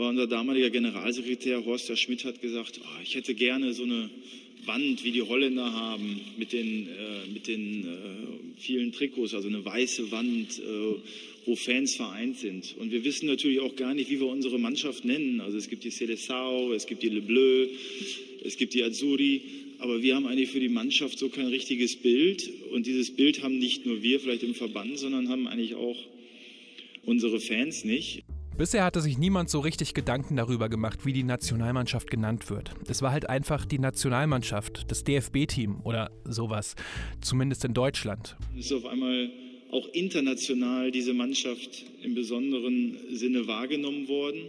war 0.00 0.08
unser 0.08 0.26
damaliger 0.26 0.70
Generalsekretär 0.70 1.64
Horst 1.66 1.96
Schmidt 1.98 2.24
hat 2.24 2.40
gesagt, 2.40 2.80
oh, 2.82 3.02
ich 3.02 3.14
hätte 3.14 3.34
gerne 3.34 3.74
so 3.74 3.82
eine 3.82 4.08
Wand, 4.64 5.04
wie 5.04 5.12
die 5.12 5.22
Holländer 5.22 5.72
haben, 5.72 6.20
mit 6.38 6.54
den, 6.54 6.88
äh, 6.88 7.30
mit 7.32 7.46
den 7.46 7.84
äh, 7.84 8.60
vielen 8.60 8.92
Trikots, 8.92 9.34
also 9.34 9.48
eine 9.48 9.62
weiße 9.62 10.10
Wand, 10.10 10.58
äh, 10.58 10.94
wo 11.44 11.54
Fans 11.54 11.96
vereint 11.96 12.38
sind. 12.38 12.76
Und 12.78 12.90
wir 12.92 13.04
wissen 13.04 13.26
natürlich 13.26 13.60
auch 13.60 13.76
gar 13.76 13.94
nicht, 13.94 14.10
wie 14.10 14.20
wir 14.20 14.26
unsere 14.26 14.58
Mannschaft 14.58 15.04
nennen. 15.04 15.40
Also 15.42 15.58
es 15.58 15.68
gibt 15.68 15.84
die 15.84 15.90
Seleção, 15.90 16.72
es 16.74 16.86
gibt 16.86 17.02
die 17.02 17.10
Le 17.10 17.20
Bleu, 17.20 17.66
es 18.42 18.56
gibt 18.56 18.72
die 18.72 18.82
Azzurri. 18.82 19.42
Aber 19.78 20.02
wir 20.02 20.14
haben 20.14 20.26
eigentlich 20.26 20.50
für 20.50 20.60
die 20.60 20.68
Mannschaft 20.68 21.18
so 21.18 21.28
kein 21.28 21.46
richtiges 21.46 21.96
Bild. 21.96 22.50
Und 22.72 22.86
dieses 22.86 23.10
Bild 23.10 23.42
haben 23.42 23.58
nicht 23.58 23.84
nur 23.84 24.02
wir 24.02 24.18
vielleicht 24.18 24.44
im 24.44 24.54
Verband, 24.54 24.98
sondern 24.98 25.28
haben 25.28 25.46
eigentlich 25.46 25.74
auch 25.74 25.96
unsere 27.04 27.40
Fans 27.40 27.84
nicht. 27.84 28.22
Bisher 28.60 28.84
hatte 28.84 29.00
sich 29.00 29.16
niemand 29.16 29.48
so 29.48 29.60
richtig 29.60 29.94
Gedanken 29.94 30.36
darüber 30.36 30.68
gemacht, 30.68 31.06
wie 31.06 31.14
die 31.14 31.22
Nationalmannschaft 31.22 32.10
genannt 32.10 32.50
wird. 32.50 32.72
Es 32.90 33.00
war 33.00 33.10
halt 33.10 33.26
einfach 33.26 33.64
die 33.64 33.78
Nationalmannschaft, 33.78 34.84
das 34.88 35.02
DFB-Team 35.02 35.80
oder 35.82 36.10
sowas, 36.26 36.76
zumindest 37.22 37.64
in 37.64 37.72
Deutschland. 37.72 38.36
Es 38.58 38.66
ist 38.66 38.72
auf 38.72 38.84
einmal 38.84 39.30
auch 39.70 39.88
international 39.94 40.90
diese 40.90 41.14
Mannschaft 41.14 41.86
im 42.02 42.14
besonderen 42.14 42.98
Sinne 43.10 43.46
wahrgenommen 43.46 44.08
worden. 44.08 44.42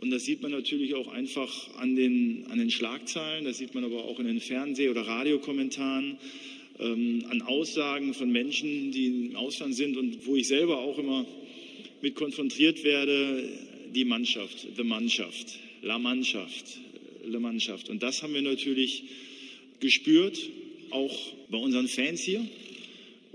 Und 0.00 0.12
das 0.12 0.24
sieht 0.24 0.40
man 0.40 0.52
natürlich 0.52 0.94
auch 0.94 1.08
einfach 1.08 1.50
an 1.78 1.96
den, 1.96 2.46
an 2.52 2.60
den 2.60 2.70
Schlagzeilen, 2.70 3.44
das 3.44 3.58
sieht 3.58 3.74
man 3.74 3.82
aber 3.82 4.04
auch 4.04 4.20
in 4.20 4.28
den 4.28 4.38
Fernseh- 4.38 4.88
oder 4.88 5.04
Radiokommentaren, 5.04 6.16
ähm, 6.78 7.24
an 7.28 7.42
Aussagen 7.42 8.14
von 8.14 8.30
Menschen, 8.30 8.92
die 8.92 9.30
im 9.30 9.34
Ausland 9.34 9.74
sind 9.74 9.96
und 9.96 10.24
wo 10.28 10.36
ich 10.36 10.46
selber 10.46 10.78
auch 10.78 10.98
immer 10.98 11.26
mit 12.02 12.14
konfrontiert 12.14 12.84
werde, 12.84 13.48
die 13.94 14.04
Mannschaft, 14.04 14.66
the 14.76 14.82
Mannschaft, 14.84 15.58
la 15.82 15.98
Mannschaft, 15.98 16.78
la 17.24 17.38
Mannschaft. 17.38 17.88
Und 17.88 18.02
das 18.02 18.22
haben 18.22 18.34
wir 18.34 18.42
natürlich 18.42 19.04
gespürt, 19.80 20.38
auch 20.90 21.16
bei 21.50 21.58
unseren 21.58 21.88
Fans 21.88 22.20
hier 22.20 22.46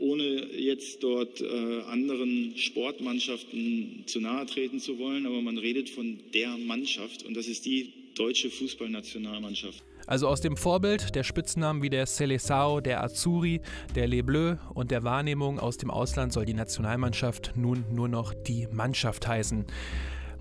ohne 0.02 0.48
jetzt 0.58 1.04
dort 1.04 1.42
äh, 1.42 1.46
anderen 1.88 2.58
Sportmannschaften 2.58 4.04
zu 4.08 4.20
nahe 4.20 4.48
treten 4.48 4.80
zu 4.80 4.98
wollen, 4.98 5.28
aber 5.28 5.42
man 5.42 5.60
redet 5.60 5.90
von 5.90 6.20
der 6.34 6.58
Mannschaft 6.58 7.24
und 7.24 7.36
das 7.38 7.48
ist 7.48 7.66
die 7.66 7.94
deutsche 8.16 8.50
Fußballnationalmannschaft. 8.50 9.84
Also 10.08 10.28
aus 10.28 10.42
dem 10.42 10.58
Vorbild 10.58 11.16
der 11.16 11.24
Spitznamen 11.24 11.82
wie 11.82 11.90
der 11.90 12.06
Seleção, 12.08 12.82
der 12.82 13.04
Azzurri, 13.04 13.62
der 13.96 14.08
Les 14.08 14.24
Bleus 14.24 14.58
und 14.74 14.92
der 14.92 15.04
Wahrnehmung 15.04 15.60
aus 15.60 15.78
dem 15.78 15.92
Ausland 15.92 16.34
soll 16.34 16.46
die 16.46 16.54
Nationalmannschaft 16.54 17.54
nun 17.56 17.86
nur 17.92 18.08
noch 18.08 18.34
die 18.34 18.68
Mannschaft 18.72 19.28
heißen. 19.28 19.66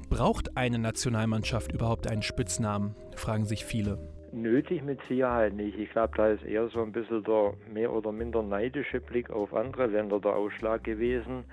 Braucht 0.08 0.56
eine 0.56 0.78
Nationalmannschaft 0.78 1.72
überhaupt 1.72 2.10
einen 2.10 2.22
Spitznamen? 2.22 2.96
fragen 3.14 3.44
sich 3.44 3.64
viele. 3.64 3.98
Nötig 4.32 4.82
mit 4.82 4.98
Sicherheit 5.08 5.54
nicht. 5.54 5.78
Ich 5.78 5.90
glaube, 5.90 6.16
da 6.16 6.28
ist 6.28 6.44
eher 6.44 6.68
so 6.68 6.82
ein 6.82 6.92
bisschen 6.92 7.24
der 7.24 7.54
mehr 7.72 7.92
oder 7.92 8.12
minder 8.12 8.42
neidische 8.42 9.00
Blick 9.00 9.30
auf 9.30 9.54
andere 9.54 9.86
Länder 9.86 10.20
der 10.20 10.36
Ausschlag 10.36 10.84
gewesen. 10.84 11.44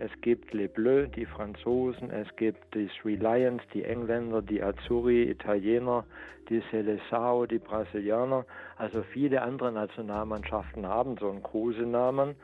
Es 0.00 0.12
gibt 0.20 0.54
Les 0.54 0.68
Bleus, 0.68 1.08
die 1.16 1.26
Franzosen, 1.26 2.10
es 2.10 2.28
gibt 2.36 2.72
die 2.72 2.88
Three 3.02 3.16
Lions, 3.16 3.60
die 3.74 3.82
Engländer, 3.82 4.40
die 4.42 4.62
Azzurri, 4.62 5.24
Italiener, 5.24 6.04
die 6.48 6.62
Seleção, 6.70 7.48
die 7.48 7.58
Brasilianer. 7.58 8.46
Also 8.76 9.02
viele 9.12 9.42
andere 9.42 9.72
Nationalmannschaften 9.72 10.86
haben 10.86 11.16
so 11.18 11.28
einen 11.28 11.42
Kosenamen. 11.42 12.36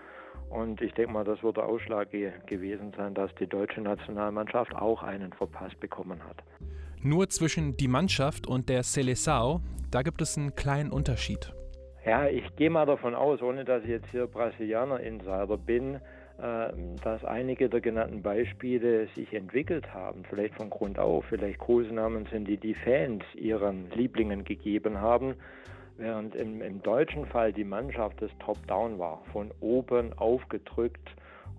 Und 0.51 0.81
ich 0.81 0.93
denke 0.95 1.13
mal, 1.13 1.25
das 1.25 1.43
wird 1.45 1.57
der 1.57 1.67
Ausschlag 1.67 2.11
gewesen 2.11 2.93
sein, 2.97 3.15
dass 3.15 3.33
die 3.37 3.47
deutsche 3.47 3.81
Nationalmannschaft 3.81 4.75
auch 4.75 5.05
einen 5.05 5.33
verpasst 5.33 5.79
bekommen 5.79 6.21
hat. 6.25 6.43
Nur 7.03 7.29
zwischen 7.29 7.77
die 7.77 7.89
Mannschaft 7.89 8.49
und 8.49 8.69
der 8.69 8.83
Seleção, 8.83 9.61
da 9.93 10.03
gibt 10.03 10.21
es 10.23 10.37
einen 10.37 10.57
kleinen 10.57 10.91
Unterschied. 10.91 11.53
Ja, 12.05 12.27
ich 12.27 12.45
gehe 12.57 12.69
mal 12.69 12.85
davon 12.85 13.15
aus, 13.15 13.41
ohne 13.43 13.65
dass 13.65 13.83
ich 13.85 13.91
jetzt 13.91 14.09
hier 14.11 14.27
Brasilianer-Insider 14.27 15.57
bin, 15.57 16.01
dass 16.37 17.25
einige 17.25 17.69
der 17.69 17.81
genannten 17.81 18.21
Beispiele 18.23 19.07
sich 19.15 19.33
entwickelt 19.33 19.95
haben, 19.95 20.25
vielleicht 20.29 20.55
von 20.57 20.69
Grund 20.69 20.99
auf, 20.99 21.25
vielleicht 21.27 21.59
Kosenamen 21.59 22.27
sind, 22.27 22.49
die 22.49 22.57
die 22.57 22.75
Fans 22.75 23.23
ihren 23.35 23.91
Lieblingen 23.93 24.45
gegeben 24.45 25.01
haben, 25.01 25.37
während 25.97 26.35
im, 26.35 26.61
im 26.61 26.83
deutschen 26.83 27.27
Fall 27.27 27.53
die 27.53 27.65
Mannschaft 27.65 28.21
das 28.21 28.31
Top-Down 28.41 28.99
war, 28.99 29.23
von 29.33 29.53
oben 29.61 30.13
aufgedrückt 30.15 31.09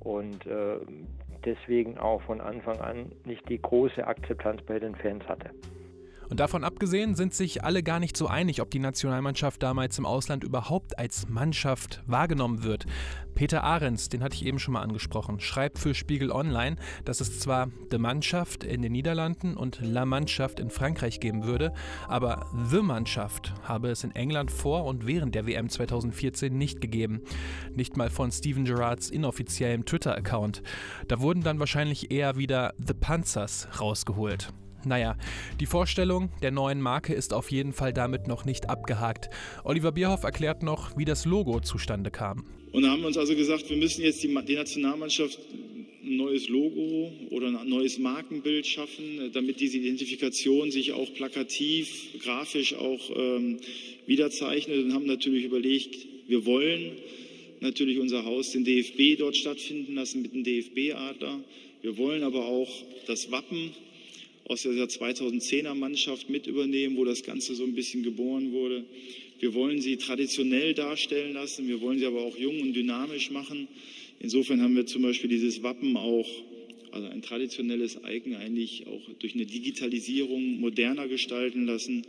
und 0.01 0.46
äh, 0.46 0.79
deswegen 1.46 1.98
auch 1.98 2.22
von 2.24 2.41
Anfang 2.41 2.79
an 2.79 3.12
nicht 3.24 3.48
die 3.48 3.62
große 3.62 4.05
Akzeptanz 4.05 4.62
bei 4.63 4.79
den 4.79 4.96
Fans 4.96 5.25
hatte. 5.27 5.51
Und 6.29 6.39
davon 6.39 6.63
abgesehen 6.63 7.15
sind 7.15 7.34
sich 7.34 7.63
alle 7.63 7.84
gar 7.84 8.00
nicht 8.00 8.17
so 8.17 8.27
einig, 8.27 8.62
ob 8.62 8.72
die 8.72 8.79
Nationalmannschaft 8.79 9.62
damals 9.62 9.98
im 9.98 10.05
Ausland 10.05 10.44
überhaupt 10.44 10.98
als 10.98 11.29
Mannschaft 11.29 12.03
wahrgenommen 12.08 12.63
wird. 12.63 12.86
Peter 13.36 13.63
Ahrens, 13.63 14.08
den 14.08 14.24
hatte 14.24 14.36
ich 14.36 14.46
eben 14.46 14.60
schon 14.60 14.74
mal 14.74 14.82
angesprochen, 14.82 15.41
schreibt 15.41 15.77
für 15.77 15.94
Spiegel 15.94 16.32
Online, 16.32 16.77
dass 17.03 17.20
es 17.20 17.39
zwar 17.39 17.70
The 17.91 17.98
Mannschaft 17.98 18.63
in 18.63 18.82
den 18.82 18.94
Niederlanden 18.94 19.58
und 19.58 19.79
La 19.82 20.05
Mannschaft 20.05 20.60
in 20.60 20.70
Frankreich 20.70 21.20
geben 21.20 21.44
würde, 21.44 21.74
aber 22.08 22.50
The 22.70 22.82
Mannschaft 22.82 23.53
habe 23.63 23.89
es 23.89 24.05
in 24.05 24.15
England 24.15 24.51
vor 24.51 24.86
und 24.86 25.05
während 25.05 25.36
der 25.36 25.46
WM 25.46 25.70
2014 25.70 26.58
nicht 26.58 26.79
gegeben. 26.79 27.22
Nicht 27.74 27.98
mal 27.98 28.10
von 28.10 28.32
Steven 28.32 28.63
Gerrards 28.63 29.10
inoffiziellem 29.10 29.86
Twitter-Account. 29.86 30.63
Da 31.10 31.20
wurden 31.20 31.44
dann 31.44 31.60
wahrscheinlich 31.60 32.12
eher 32.12 32.38
wieder 32.38 32.74
The 32.77 32.94
Panzers 32.94 33.67
rausgeholt. 33.82 34.53
Naja, 34.86 35.18
die 35.60 35.65
Vorstellung 35.65 36.30
der 36.42 36.51
neuen 36.51 36.80
Marke 36.80 37.13
ist 37.13 37.34
auf 37.34 37.51
jeden 37.51 37.74
Fall 37.74 37.92
damit 37.92 38.27
noch 38.27 38.46
nicht 38.46 38.70
abgehakt. 38.70 39.30
Oliver 39.63 39.92
Bierhoff 39.92 40.24
erklärt 40.24 40.62
noch, 40.62 40.96
wie 40.98 41.06
das 41.06 41.25
Logo 41.25 41.60
zustande 41.60 42.12
kam. 42.12 42.46
Und 42.72 42.88
haben 42.88 43.04
uns 43.04 43.18
also 43.18 43.36
gesagt, 43.36 43.70
wir 43.70 43.77
müssen 43.77 44.04
jetzt 44.04 44.22
die, 44.22 44.27
die 44.27 44.56
Nationalmannschaft 44.56 45.39
ein 46.04 46.18
neues 46.18 46.50
Logo 46.50 47.12
oder 47.32 47.48
ein 47.48 47.68
neues 47.68 47.98
Markenbild 47.98 48.68
schaffen, 48.68 49.32
damit 49.34 49.60
diese 49.60 49.77
Identifikation 49.77 50.70
sich 50.70 50.94
auch 50.94 51.12
plakativ, 51.13 52.20
grafisch 52.20 52.75
auch 52.75 53.10
ähm, 53.15 53.58
wiederzeichnet 54.06 54.84
und 54.84 54.94
haben 54.94 55.08
natürlich 55.08 55.46
überlegt, 55.46 55.96
wir 56.27 56.46
wollen 56.46 56.92
natürlich 57.60 58.00
unser 58.00 58.25
Haus, 58.25 58.51
den 58.51 58.65
DFB 58.65 59.18
dort 59.18 59.36
stattfinden 59.36 59.96
lassen 59.96 60.22
mit 60.22 60.34
dem 60.34 60.44
DFB-Adler. 60.44 61.39
Wir 61.82 61.98
wollen 61.98 62.24
aber 62.24 62.46
auch 62.46 62.70
das 63.08 63.32
Wappen 63.32 63.72
aus 64.48 64.62
der 64.62 64.72
2010er 64.74 65.74
Mannschaft 65.74 66.30
mit 66.30 66.48
übernehmen, 66.48 66.98
wo 66.98 67.04
das 67.04 67.24
Ganze 67.24 67.56
so 67.56 67.64
ein 67.64 67.74
bisschen 67.74 68.04
geboren 68.04 68.52
wurde. 68.52 68.86
Wir 69.40 69.54
wollen 69.54 69.82
sie 69.82 69.98
traditionell 69.98 70.74
darstellen 70.74 71.34
lassen, 71.34 71.68
wir 71.68 71.82
wollen 71.82 72.00
sie 72.00 72.06
aber 72.06 72.22
auch 72.22 72.38
jung 72.38 72.62
und 72.62 72.74
dynamisch 72.74 73.32
machen. 73.32 73.68
Insofern 74.20 74.62
haben 74.62 74.75
wir 74.75 74.86
zum 74.86 75.02
Beispiel 75.02 75.30
dieses 75.30 75.64
Wappen 75.64 75.98
auch, 75.98 76.28
also 76.92 77.08
ein 77.08 77.22
traditionelles 77.22 78.00
Icon 78.08 78.36
eigentlich 78.36 78.88
auch 78.88 79.02
durch 79.20 79.34
eine 79.34 79.46
Digitalisierung 79.46 80.60
moderner 80.60 81.08
gestalten 81.08 81.66
lassen 81.66 82.06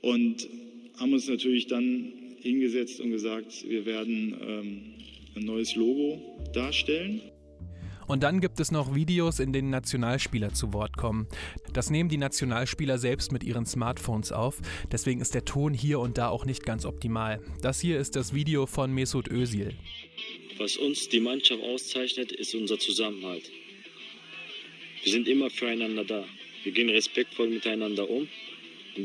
und 0.00 0.48
haben 0.96 1.12
uns 1.12 1.28
natürlich 1.28 1.66
dann 1.66 2.12
hingesetzt 2.40 3.00
und 3.00 3.10
gesagt, 3.10 3.68
wir 3.68 3.86
werden 3.86 4.34
ähm, 4.42 4.80
ein 5.36 5.44
neues 5.44 5.76
Logo 5.76 6.20
darstellen. 6.52 7.20
Und 8.10 8.24
dann 8.24 8.40
gibt 8.40 8.58
es 8.58 8.72
noch 8.72 8.92
Videos, 8.92 9.38
in 9.38 9.52
denen 9.52 9.70
Nationalspieler 9.70 10.52
zu 10.52 10.72
Wort 10.72 10.96
kommen. 10.96 11.28
Das 11.72 11.90
nehmen 11.90 12.08
die 12.08 12.16
Nationalspieler 12.16 12.98
selbst 12.98 13.30
mit 13.30 13.44
ihren 13.44 13.66
Smartphones 13.66 14.32
auf, 14.32 14.60
deswegen 14.90 15.20
ist 15.20 15.32
der 15.32 15.44
Ton 15.44 15.72
hier 15.72 16.00
und 16.00 16.18
da 16.18 16.28
auch 16.28 16.44
nicht 16.44 16.66
ganz 16.66 16.84
optimal. 16.84 17.40
Das 17.62 17.78
hier 17.78 18.00
ist 18.00 18.16
das 18.16 18.34
Video 18.34 18.66
von 18.66 18.92
Mesut 18.92 19.30
Özil. 19.30 19.76
Was 20.58 20.76
uns 20.76 21.08
die 21.08 21.20
Mannschaft 21.20 21.62
auszeichnet, 21.62 22.32
ist 22.32 22.52
unser 22.56 22.80
Zusammenhalt. 22.80 23.48
Wir 25.04 25.12
sind 25.12 25.28
immer 25.28 25.48
füreinander 25.48 26.04
da. 26.04 26.24
Wir 26.64 26.72
gehen 26.72 26.88
respektvoll 26.88 27.48
miteinander 27.48 28.10
um 28.10 28.26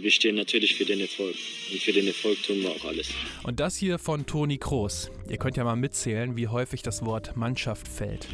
wir 0.03 0.11
stehen 0.11 0.35
natürlich 0.35 0.75
für 0.75 0.85
den 0.85 0.99
Erfolg. 0.99 1.35
Und 1.71 1.81
für 1.81 1.93
den 1.93 2.07
Erfolg 2.07 2.41
tun 2.43 2.61
wir 2.61 2.71
auch 2.71 2.85
alles. 2.85 3.09
Und 3.43 3.59
das 3.59 3.77
hier 3.77 3.99
von 3.99 4.25
Toni 4.25 4.57
Kroos. 4.57 5.11
Ihr 5.29 5.37
könnt 5.37 5.57
ja 5.57 5.63
mal 5.63 5.75
mitzählen, 5.75 6.35
wie 6.37 6.47
häufig 6.47 6.81
das 6.81 7.05
Wort 7.05 7.35
Mannschaft 7.35 7.87
fällt. 7.87 8.27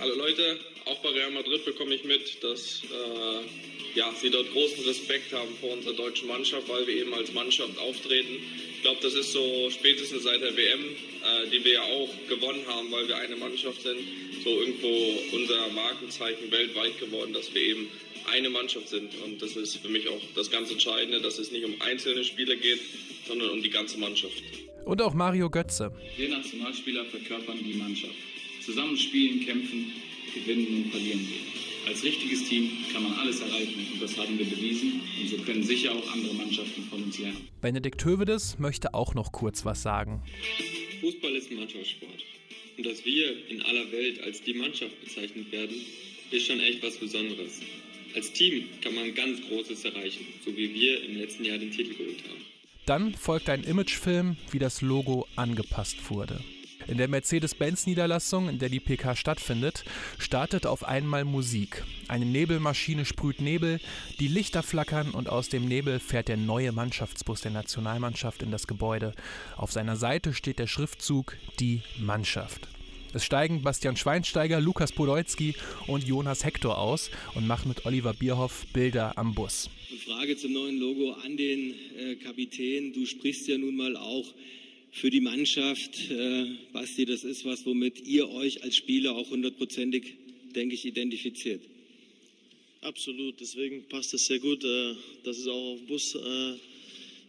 Hallo 0.00 0.14
Leute, 0.16 0.58
auch 0.86 0.98
bei 0.98 1.10
Real 1.10 1.30
Madrid 1.30 1.64
bekomme 1.64 1.94
ich 1.94 2.04
mit, 2.04 2.42
dass 2.42 2.82
äh, 2.84 3.98
ja, 3.98 4.12
sie 4.20 4.30
dort 4.30 4.50
großen 4.52 4.84
Respekt 4.84 5.32
haben 5.32 5.54
vor 5.60 5.72
unserer 5.72 5.94
deutschen 5.94 6.28
Mannschaft, 6.28 6.68
weil 6.68 6.86
wir 6.86 6.94
eben 6.94 7.14
als 7.14 7.32
Mannschaft 7.32 7.78
auftreten. 7.78 8.36
Ich 8.76 8.82
glaube, 8.82 8.98
das 9.02 9.14
ist 9.14 9.32
so 9.32 9.70
spätestens 9.70 10.24
seit 10.24 10.42
der 10.42 10.56
WM, 10.56 10.80
äh, 10.84 11.50
die 11.50 11.64
wir 11.64 11.74
ja 11.74 11.82
auch 11.82 12.08
gewonnen 12.28 12.64
haben, 12.66 12.90
weil 12.90 13.08
wir 13.08 13.16
eine 13.16 13.36
Mannschaft 13.36 13.82
sind, 13.82 13.98
so 14.42 14.50
irgendwo 14.60 15.36
unser 15.36 15.68
Markenzeichen 15.68 16.50
weltweit 16.50 16.98
geworden, 17.00 17.32
dass 17.32 17.54
wir 17.54 17.62
eben 17.62 17.88
eine 18.32 18.50
Mannschaft 18.50 18.88
sind. 18.88 19.14
Und 19.24 19.40
das 19.40 19.56
ist 19.56 19.76
für 19.76 19.88
mich 19.88 20.08
auch 20.08 20.20
das 20.34 20.50
ganz 20.50 20.70
Entscheidende, 20.70 21.20
dass 21.20 21.38
es 21.38 21.50
nicht 21.50 21.64
um 21.64 21.74
einzelne 21.80 22.24
Spieler 22.24 22.56
geht, 22.56 22.80
sondern 23.26 23.50
um 23.50 23.62
die 23.62 23.70
ganze 23.70 23.98
Mannschaft. 23.98 24.42
Und 24.84 25.00
auch 25.00 25.14
Mario 25.14 25.48
Götze. 25.48 25.92
Wir 26.16 26.28
Nationalspieler 26.28 27.04
verkörpern 27.06 27.58
die 27.64 27.74
Mannschaft. 27.74 28.14
Zusammen 28.64 28.96
spielen, 28.96 29.44
kämpfen, 29.44 29.92
gewinnen 30.34 30.84
und 30.84 30.90
verlieren 30.90 31.20
wir. 31.20 31.90
Als 31.90 32.02
richtiges 32.02 32.48
Team 32.48 32.70
kann 32.92 33.02
man 33.02 33.12
alles 33.14 33.40
erreichen 33.40 33.86
und 33.92 34.00
das 34.00 34.16
haben 34.16 34.38
wir 34.38 34.46
bewiesen 34.46 35.02
und 35.20 35.28
so 35.28 35.36
können 35.38 35.62
sicher 35.62 35.92
auch 35.92 36.12
andere 36.12 36.34
Mannschaften 36.34 36.82
von 36.84 37.02
uns 37.02 37.18
lernen. 37.18 37.48
Benedikt 37.60 38.02
Hövedes 38.04 38.58
möchte 38.58 38.94
auch 38.94 39.14
noch 39.14 39.32
kurz 39.32 39.66
was 39.66 39.82
sagen. 39.82 40.22
Fußball 41.00 41.36
ist 41.36 41.50
ein 41.50 41.58
Mannschaftssport. 41.58 42.24
Und 42.76 42.86
dass 42.86 43.04
wir 43.04 43.48
in 43.48 43.62
aller 43.62 43.92
Welt 43.92 44.22
als 44.22 44.42
die 44.42 44.54
Mannschaft 44.54 44.98
bezeichnet 45.04 45.52
werden, 45.52 45.76
ist 46.30 46.46
schon 46.46 46.58
echt 46.60 46.82
was 46.82 46.96
Besonderes. 46.96 47.60
Als 48.14 48.32
Team 48.32 48.64
kann 48.82 48.94
man 48.94 49.12
ganz 49.14 49.40
Großes 49.48 49.84
erreichen, 49.84 50.24
so 50.44 50.56
wie 50.56 50.72
wir 50.72 51.04
im 51.04 51.16
letzten 51.16 51.44
Jahr 51.44 51.58
den 51.58 51.72
Titel 51.72 51.94
geholt 51.94 52.22
haben. 52.28 52.44
Dann 52.86 53.14
folgt 53.14 53.48
ein 53.48 53.64
Imagefilm, 53.64 54.36
wie 54.50 54.58
das 54.58 54.82
Logo 54.82 55.26
angepasst 55.36 56.10
wurde. 56.10 56.40
In 56.86 56.98
der 56.98 57.08
Mercedes-Benz-Niederlassung, 57.08 58.50
in 58.50 58.58
der 58.58 58.68
die 58.68 58.78
PK 58.78 59.16
stattfindet, 59.16 59.84
startet 60.18 60.66
auf 60.66 60.84
einmal 60.84 61.24
Musik. 61.24 61.82
Eine 62.08 62.26
Nebelmaschine 62.26 63.06
sprüht 63.06 63.40
Nebel, 63.40 63.80
die 64.20 64.28
Lichter 64.28 64.62
flackern 64.62 65.10
und 65.10 65.30
aus 65.30 65.48
dem 65.48 65.66
Nebel 65.66 65.98
fährt 65.98 66.28
der 66.28 66.36
neue 66.36 66.72
Mannschaftsbus 66.72 67.40
der 67.40 67.52
Nationalmannschaft 67.52 68.42
in 68.42 68.50
das 68.50 68.66
Gebäude. 68.66 69.14
Auf 69.56 69.72
seiner 69.72 69.96
Seite 69.96 70.34
steht 70.34 70.58
der 70.58 70.66
Schriftzug 70.66 71.36
Die 71.58 71.80
Mannschaft. 71.98 72.68
Es 73.14 73.24
steigen 73.24 73.62
Bastian 73.62 73.96
Schweinsteiger, 73.96 74.60
Lukas 74.60 74.90
Podolski 74.90 75.54
und 75.86 76.02
Jonas 76.02 76.44
Hector 76.44 76.76
aus 76.76 77.12
und 77.36 77.46
machen 77.46 77.68
mit 77.68 77.86
Oliver 77.86 78.12
Bierhoff 78.12 78.66
Bilder 78.72 79.16
am 79.16 79.36
Bus. 79.36 79.70
Eine 79.88 79.98
Frage 80.00 80.36
zum 80.36 80.52
neuen 80.52 80.80
Logo 80.80 81.12
an 81.12 81.36
den 81.36 81.74
äh, 81.96 82.16
Kapitän. 82.16 82.92
Du 82.92 83.06
sprichst 83.06 83.46
ja 83.46 83.56
nun 83.56 83.76
mal 83.76 83.96
auch 83.96 84.26
für 84.90 85.10
die 85.10 85.20
Mannschaft. 85.20 86.10
Äh, 86.10 86.56
Basti, 86.72 87.04
das 87.04 87.22
ist 87.22 87.44
was, 87.44 87.64
womit 87.64 88.00
ihr 88.04 88.28
euch 88.30 88.64
als 88.64 88.74
Spieler 88.74 89.14
auch 89.14 89.30
hundertprozentig, 89.30 90.14
denke 90.56 90.74
ich, 90.74 90.84
identifiziert. 90.84 91.62
Absolut, 92.80 93.38
deswegen 93.38 93.84
passt 93.88 94.12
es 94.14 94.26
sehr 94.26 94.40
gut, 94.40 94.64
äh, 94.64 94.94
dass 95.22 95.38
es 95.38 95.46
auch 95.46 95.74
auf 95.74 95.78
dem 95.78 95.86
Bus 95.86 96.16
äh, 96.16 96.54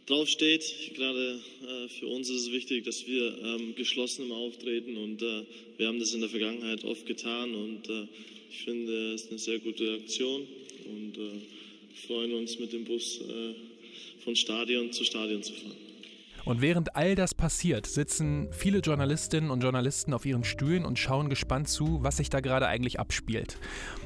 draufsteht. 0.06 0.94
Gerade 0.96 1.40
äh, 1.64 1.88
für 1.90 2.08
uns 2.08 2.30
ist 2.30 2.42
es 2.42 2.52
wichtig, 2.52 2.86
dass 2.86 3.08
wir 3.08 3.38
ähm, 3.44 3.76
geschlossen 3.76 4.26
immer 4.26 4.36
auftreten 4.36 4.98
und 4.98 5.22
äh, 5.22 5.44
wir 5.78 5.88
haben 5.88 6.00
das 6.00 6.14
in 6.14 6.22
der 6.22 6.30
Vergangenheit 6.30 6.84
oft 6.84 7.06
getan 7.06 7.56
und 7.56 7.90
äh, 7.90 8.08
ich 8.52 8.60
finde, 8.64 9.14
es 9.14 9.24
ist 9.24 9.30
eine 9.30 9.40
sehr 9.40 9.60
gute 9.60 9.94
Aktion 9.94 10.48
und 10.86 11.18
äh, 11.18 12.08
freuen 12.08 12.34
uns 12.34 12.60
mit 12.60 12.74
dem 12.74 12.86
Bus 12.86 13.20
äh, 13.22 13.54
von 14.24 14.36
Stadion 14.36 14.92
zu 14.92 15.04
Stadion 15.04 15.44
zu 15.44 15.54
fahren. 15.54 15.85
Und 16.46 16.62
während 16.62 16.96
all 16.96 17.16
das 17.16 17.34
passiert, 17.34 17.88
sitzen 17.88 18.50
viele 18.52 18.80
Journalistinnen 18.80 19.50
und 19.50 19.64
Journalisten 19.64 20.14
auf 20.14 20.28
ihren 20.28 20.44
Stühlen 20.44 20.86
und 20.86 21.00
schauen 21.00 21.28
gespannt 21.28 21.68
zu, 21.68 22.04
was 22.04 22.18
sich 22.18 22.30
da 22.30 22.40
gerade 22.40 22.68
eigentlich 22.68 23.00
abspielt. 23.00 23.58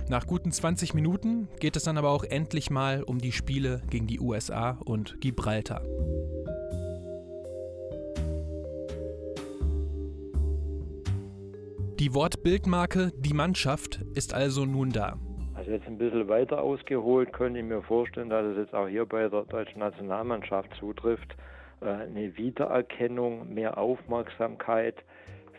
Nach 0.08 0.25
guten 0.25 0.52
20 0.52 0.93
Minuten 0.93 1.49
geht 1.60 1.75
es 1.75 1.84
dann 1.84 1.97
aber 1.97 2.12
auch 2.12 2.23
endlich 2.23 2.69
mal 2.69 3.04
um 3.04 3.19
die 3.19 3.34
Spiele 3.34 3.82
gegen 3.89 4.08
die 4.08 4.21
USA 4.21 4.80
und 4.86 5.19
Gibraltar. 5.19 5.82
Die 11.99 12.13
Wortbildmarke 12.13 13.12
Die 13.17 13.34
Mannschaft 13.34 13.99
ist 14.15 14.34
also 14.34 14.63
nun 14.63 14.91
da. 14.91 15.19
Also 15.56 15.71
jetzt 15.71 15.86
ein 15.88 15.97
bisschen 15.97 16.30
weiter 16.30 16.62
ausgeholt, 16.62 17.34
könnte 17.34 17.60
ich 17.60 17.65
mir 17.65 17.82
vorstellen, 17.82 18.30
dass 18.30 18.45
es 18.45 18.56
jetzt 18.56 18.73
auch 18.73 18.88
hier 18.88 19.06
bei 19.06 19.28
der 19.28 19.43
deutschen 19.43 19.80
Nationalmannschaft 19.80 20.69
zutrifft. 20.80 21.36
Äh, 21.81 21.85
eine 21.85 22.37
Wiedererkennung, 22.37 23.53
mehr 23.53 23.77
Aufmerksamkeit, 23.77 24.95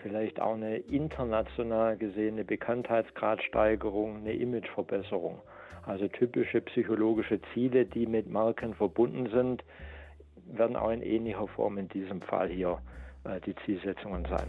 vielleicht 0.02 0.40
auch 0.40 0.54
eine 0.54 0.78
international 0.78 1.96
gesehene 1.96 2.44
Bekanntheitsgradsteigerung, 2.44 4.18
eine 4.18 4.32
Imageverbesserung. 4.32 5.40
Also 5.86 6.08
typische 6.08 6.60
psychologische 6.60 7.40
Ziele, 7.52 7.86
die 7.86 8.06
mit 8.06 8.28
Marken 8.28 8.74
verbunden 8.74 9.30
sind, 9.30 9.64
werden 10.46 10.76
auch 10.76 10.90
in 10.90 11.02
ähnlicher 11.02 11.46
Form 11.48 11.78
in 11.78 11.88
diesem 11.88 12.20
Fall 12.22 12.48
hier 12.48 12.80
äh, 13.24 13.40
die 13.40 13.54
Zielsetzungen 13.64 14.24
sein. 14.26 14.48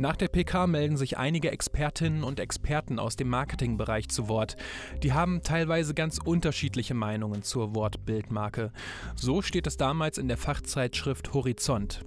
Nach 0.00 0.16
der 0.16 0.28
PK 0.28 0.66
melden 0.66 0.96
sich 0.96 1.18
einige 1.18 1.50
Expertinnen 1.50 2.24
und 2.24 2.40
Experten 2.40 2.98
aus 2.98 3.16
dem 3.16 3.28
Marketingbereich 3.28 4.08
zu 4.08 4.28
Wort. 4.28 4.56
Die 5.02 5.12
haben 5.12 5.42
teilweise 5.42 5.92
ganz 5.92 6.18
unterschiedliche 6.24 6.94
Meinungen 6.94 7.42
zur 7.42 7.74
Wortbildmarke. 7.74 8.72
So 9.14 9.42
steht 9.42 9.66
es 9.66 9.76
damals 9.76 10.16
in 10.16 10.26
der 10.26 10.38
Fachzeitschrift 10.38 11.34
Horizont. 11.34 12.02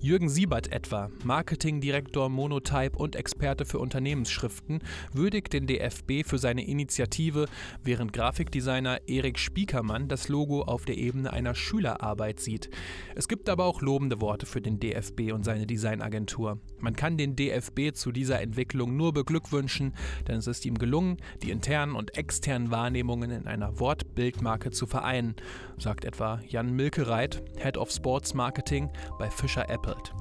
Jürgen 0.00 0.28
Siebert 0.28 0.72
etwa, 0.72 1.10
Marketingdirektor 1.24 2.28
Monotype 2.28 2.96
und 2.98 3.16
Experte 3.16 3.64
für 3.64 3.78
Unternehmensschriften, 3.78 4.80
würdigt 5.12 5.52
den 5.52 5.66
DFB 5.66 6.24
für 6.24 6.38
seine 6.38 6.66
Initiative, 6.66 7.46
während 7.82 8.12
Grafikdesigner 8.12 9.00
Erik 9.06 9.38
Spiekermann 9.38 10.08
das 10.08 10.28
Logo 10.28 10.62
auf 10.62 10.84
der 10.84 10.96
Ebene 10.96 11.32
einer 11.32 11.54
Schülerarbeit 11.54 12.40
sieht. 12.40 12.70
Es 13.14 13.28
gibt 13.28 13.48
aber 13.48 13.64
auch 13.64 13.82
lobende 13.82 14.20
Worte 14.20 14.46
für 14.46 14.60
den 14.60 14.80
DFB 14.80 15.32
und 15.32 15.44
seine 15.44 15.66
Designagentur. 15.66 16.58
Man 16.78 16.96
kann 16.96 17.16
den 17.16 17.36
DFB 17.36 17.94
zu 17.94 18.12
dieser 18.12 18.40
Entwicklung 18.40 18.96
nur 18.96 19.12
beglückwünschen, 19.12 19.94
denn 20.28 20.38
es 20.38 20.46
ist 20.46 20.64
ihm 20.66 20.78
gelungen, 20.78 21.16
die 21.42 21.50
internen 21.50 21.94
und 21.94 22.16
externen 22.16 22.70
Wahrnehmungen 22.70 23.30
in 23.30 23.46
einer 23.46 23.78
Wortbildmarke 23.80 24.70
zu 24.70 24.86
vereinen, 24.86 25.34
sagt 25.78 26.04
etwa 26.04 26.40
Jan 26.46 26.74
Milkereit, 26.74 27.42
Head 27.58 27.76
of 27.76 27.90
Sports 27.90 28.34
Marketing 28.34 28.90
bei 29.18 29.30
Fischer 29.30 29.55
Appelt. 29.62 30.12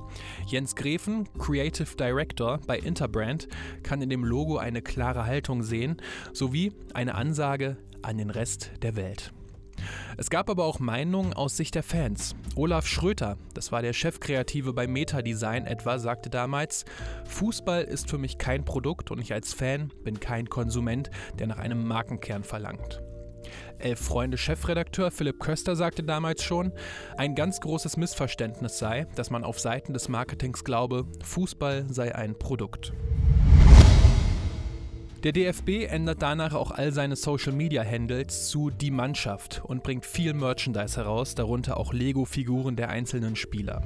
Jens 0.48 0.76
Grefen, 0.76 1.28
Creative 1.38 1.96
Director 1.96 2.60
bei 2.66 2.78
Interbrand, 2.78 3.48
kann 3.84 4.02
in 4.02 4.10
dem 4.10 4.24
Logo 4.24 4.58
eine 4.58 4.82
klare 4.82 5.26
Haltung 5.26 5.64
sehen, 5.64 5.98
sowie 6.34 6.74
eine 6.94 7.16
Ansage 7.16 7.78
an 8.02 8.18
den 8.18 8.30
Rest 8.30 8.72
der 8.82 8.96
Welt. 8.96 9.34
Es 10.18 10.30
gab 10.30 10.50
aber 10.50 10.64
auch 10.64 10.80
Meinungen 10.80 11.34
aus 11.34 11.58
Sicht 11.58 11.76
der 11.76 11.84
Fans. 11.84 12.36
Olaf 12.56 12.88
Schröter, 12.88 13.38
das 13.54 13.72
war 13.72 13.82
der 13.82 13.94
Chefkreative 13.94 14.74
bei 14.74 14.88
Meta 14.88 15.22
Design 15.22 15.66
etwa, 15.66 16.00
sagte 16.00 16.30
damals, 16.30 16.86
Fußball 17.28 17.84
ist 17.84 18.10
für 18.10 18.18
mich 18.18 18.38
kein 18.38 18.64
Produkt 18.64 19.12
und 19.12 19.20
ich 19.20 19.34
als 19.34 19.54
Fan 19.54 19.92
bin 20.04 20.20
kein 20.20 20.50
Konsument, 20.50 21.10
der 21.38 21.48
nach 21.48 21.58
einem 21.58 21.86
Markenkern 21.86 22.44
verlangt. 22.44 23.02
Elf 23.86 24.00
Freunde 24.00 24.40
Chefredakteur 24.40 25.12
Philipp 25.12 25.40
Köster 25.40 25.76
sagte 25.76 26.02
damals 26.02 26.42
schon, 26.42 26.72
ein 27.18 27.36
ganz 27.36 27.62
großes 27.62 27.98
Missverständnis 27.98 28.80
sei, 28.80 29.06
dass 29.16 29.30
man 29.30 29.44
auf 29.44 29.60
Seiten 29.60 29.94
des 29.94 30.10
Marketings 30.10 30.64
glaube, 30.64 31.06
Fußball 31.24 31.86
sei 31.88 32.16
ein 32.16 32.34
Produkt. 32.34 32.94
Der 35.24 35.34
DFB 35.34 35.86
ändert 35.88 36.24
danach 36.24 36.56
auch 36.56 36.72
all 36.72 36.92
seine 36.94 37.16
Social 37.16 37.54
Media 37.54 37.84
Handles 37.84 38.50
zu 38.50 38.72
Die 38.72 38.90
Mannschaft 38.90 39.62
und 39.64 39.84
bringt 39.84 40.08
viel 40.08 40.34
Merchandise 40.34 40.98
heraus, 40.98 41.36
darunter 41.36 41.78
auch 41.78 41.94
Lego-Figuren 41.94 42.76
der 42.76 42.90
einzelnen 42.90 43.36
Spieler. 43.36 43.84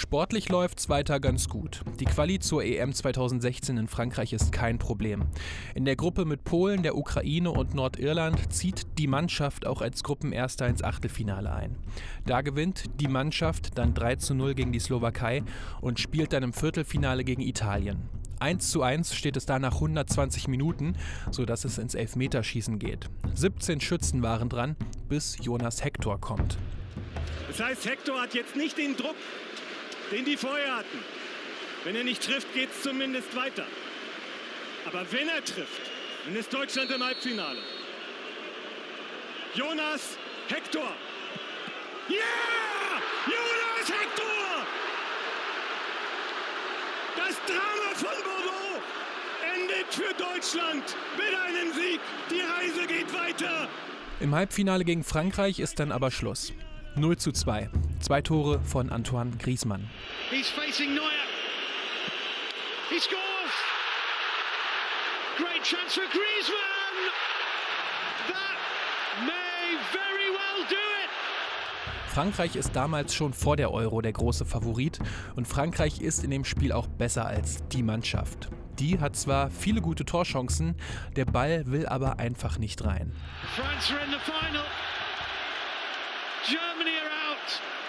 Sportlich 0.00 0.48
läuft's 0.48 0.88
weiter 0.88 1.20
ganz 1.20 1.50
gut. 1.50 1.82
Die 2.00 2.06
Quali 2.06 2.38
zur 2.38 2.64
EM 2.64 2.94
2016 2.94 3.76
in 3.76 3.86
Frankreich 3.86 4.32
ist 4.32 4.50
kein 4.50 4.78
Problem. 4.78 5.26
In 5.74 5.84
der 5.84 5.94
Gruppe 5.94 6.24
mit 6.24 6.42
Polen, 6.42 6.82
der 6.82 6.96
Ukraine 6.96 7.50
und 7.50 7.74
Nordirland 7.74 8.50
zieht 8.50 8.86
die 8.96 9.06
Mannschaft 9.06 9.66
auch 9.66 9.82
als 9.82 10.02
Gruppenerster 10.02 10.66
ins 10.66 10.82
Achtelfinale 10.82 11.52
ein. 11.52 11.76
Da 12.24 12.40
gewinnt 12.40 12.84
die 12.98 13.08
Mannschaft 13.08 13.76
dann 13.76 13.92
3 13.92 14.16
zu 14.16 14.34
0 14.34 14.54
gegen 14.54 14.72
die 14.72 14.80
Slowakei 14.80 15.42
und 15.82 16.00
spielt 16.00 16.32
dann 16.32 16.44
im 16.44 16.54
Viertelfinale 16.54 17.22
gegen 17.22 17.42
Italien. 17.42 18.08
1 18.38 18.70
zu 18.70 18.80
1 18.80 19.14
steht 19.14 19.36
es 19.36 19.44
da 19.44 19.58
nach 19.58 19.74
120 19.74 20.48
Minuten, 20.48 20.96
sodass 21.30 21.66
es 21.66 21.76
ins 21.76 21.94
Elfmeterschießen 21.94 22.78
geht. 22.78 23.10
17 23.34 23.82
Schützen 23.82 24.22
waren 24.22 24.48
dran, 24.48 24.76
bis 25.10 25.36
Jonas 25.42 25.84
Hector 25.84 26.18
kommt. 26.18 26.56
Das 27.48 27.60
heißt, 27.60 27.84
Hector 27.84 28.18
hat 28.18 28.32
jetzt 28.32 28.56
nicht 28.56 28.78
den 28.78 28.96
Druck, 28.96 29.16
den 30.10 30.24
die 30.24 30.36
vorher 30.36 30.76
hatten. 30.76 30.98
Wenn 31.84 31.96
er 31.96 32.04
nicht 32.04 32.22
trifft, 32.22 32.52
geht 32.52 32.70
es 32.70 32.82
zumindest 32.82 33.34
weiter. 33.34 33.66
Aber 34.86 35.04
wenn 35.12 35.28
er 35.28 35.44
trifft, 35.44 35.90
dann 36.24 36.36
ist 36.36 36.52
Deutschland 36.52 36.90
im 36.90 37.02
Halbfinale. 37.02 37.60
Jonas 39.54 40.16
Hector. 40.48 40.92
Yeah! 42.08 42.18
Jonas 43.26 43.88
Hector! 43.88 44.66
Das 47.16 47.36
Drama 47.46 47.94
von 47.94 48.24
Bordeaux 48.24 48.82
endet 49.54 49.92
für 49.92 50.14
Deutschland 50.14 50.96
mit 51.16 51.34
einem 51.38 51.72
Sieg. 51.72 52.00
Die 52.30 52.40
Reise 52.40 52.86
geht 52.86 53.12
weiter. 53.12 53.68
Im 54.20 54.34
Halbfinale 54.34 54.84
gegen 54.84 55.02
Frankreich 55.02 55.60
ist 55.60 55.78
dann 55.80 55.92
aber 55.92 56.10
Schluss. 56.10 56.52
0 56.96 57.16
zu 57.16 57.32
2. 57.32 57.70
Zwei 58.00 58.22
Tore 58.22 58.60
von 58.64 58.90
Antoine 58.90 59.32
Griezmann. 59.38 59.88
He's 60.30 60.48
facing 60.48 60.94
Neuer. 60.94 61.04
He 62.88 62.98
scores. 62.98 63.20
Great 65.36 65.62
chance 65.62 65.94
for 65.94 66.04
Griezmann. 66.10 66.96
That 68.28 68.56
may 69.26 69.76
very 69.92 70.30
well 70.32 70.66
do 70.68 70.74
it. 70.74 71.10
Frankreich 72.08 72.56
ist 72.56 72.74
damals 72.74 73.14
schon 73.14 73.34
vor 73.34 73.56
der 73.56 73.70
Euro 73.70 74.00
der 74.00 74.12
große 74.12 74.44
Favorit 74.46 74.98
und 75.36 75.46
Frankreich 75.46 76.00
ist 76.00 76.24
in 76.24 76.30
dem 76.30 76.44
Spiel 76.44 76.72
auch 76.72 76.86
besser 76.86 77.26
als 77.26 77.66
die 77.68 77.82
Mannschaft. 77.82 78.48
Die 78.78 78.98
hat 78.98 79.14
zwar 79.14 79.50
viele 79.50 79.82
gute 79.82 80.06
Torchancen, 80.06 80.74
der 81.16 81.26
Ball 81.26 81.64
will 81.66 81.86
aber 81.86 82.18
einfach 82.18 82.58
nicht 82.58 82.82
rein. 82.82 83.14
France 83.54 83.92
are 83.92 84.02
in 84.02 84.10
the 84.10 84.18
final. 84.24 84.64
Germany 86.48 86.96
are 86.98 87.30
out. 87.30 87.79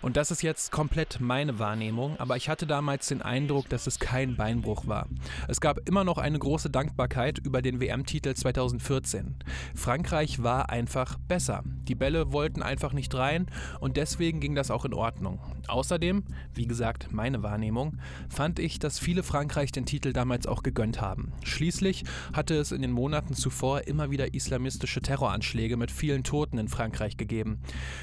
Und 0.00 0.16
das 0.16 0.30
ist 0.30 0.42
jetzt 0.42 0.70
komplett 0.70 1.18
meine 1.20 1.58
Wahrnehmung, 1.58 2.16
aber 2.20 2.36
ich 2.36 2.48
hatte 2.48 2.68
damals 2.68 3.08
den 3.08 3.20
Eindruck, 3.20 3.68
dass 3.68 3.88
es 3.88 3.98
kein 3.98 4.36
Beinbruch 4.36 4.86
war. 4.86 5.08
Es 5.48 5.60
gab 5.60 5.88
immer 5.88 6.04
noch 6.04 6.18
eine 6.18 6.38
große 6.38 6.70
Dankbarkeit 6.70 7.38
über 7.38 7.62
den 7.62 7.80
WM-Titel 7.80 8.32
2014. 8.32 9.34
Frankreich 9.74 10.40
war 10.40 10.70
einfach 10.70 11.18
besser. 11.26 11.64
Die 11.88 11.96
Bälle 11.96 12.32
wollten 12.32 12.62
einfach 12.62 12.92
nicht 12.92 13.12
rein 13.16 13.46
und 13.80 13.96
deswegen 13.96 14.38
ging 14.38 14.54
das 14.54 14.70
auch 14.70 14.84
in 14.84 14.94
Ordnung. 14.94 15.40
Außerdem, 15.66 16.22
wie 16.54 16.68
gesagt, 16.68 17.10
meine 17.10 17.42
Wahrnehmung, 17.42 17.98
fand 18.28 18.60
ich, 18.60 18.78
dass 18.78 19.00
viele 19.00 19.24
Frankreich 19.24 19.72
den 19.72 19.84
Titel 19.84 20.12
damals 20.12 20.46
auch 20.46 20.62
gegönnt 20.62 21.00
haben. 21.00 21.32
Schließlich 21.42 22.04
hatte 22.32 22.54
es 22.54 22.70
in 22.70 22.82
den 22.82 22.92
Monaten 22.92 23.34
zuvor 23.34 23.88
immer 23.88 24.12
wieder 24.12 24.32
islamistische 24.32 25.02
Terroranschläge 25.02 25.76
mit 25.76 25.90
vielen 25.90 26.22
Toten 26.22 26.58
in 26.58 26.68
Frankreich 26.68 27.16
gegeben. 27.16 27.60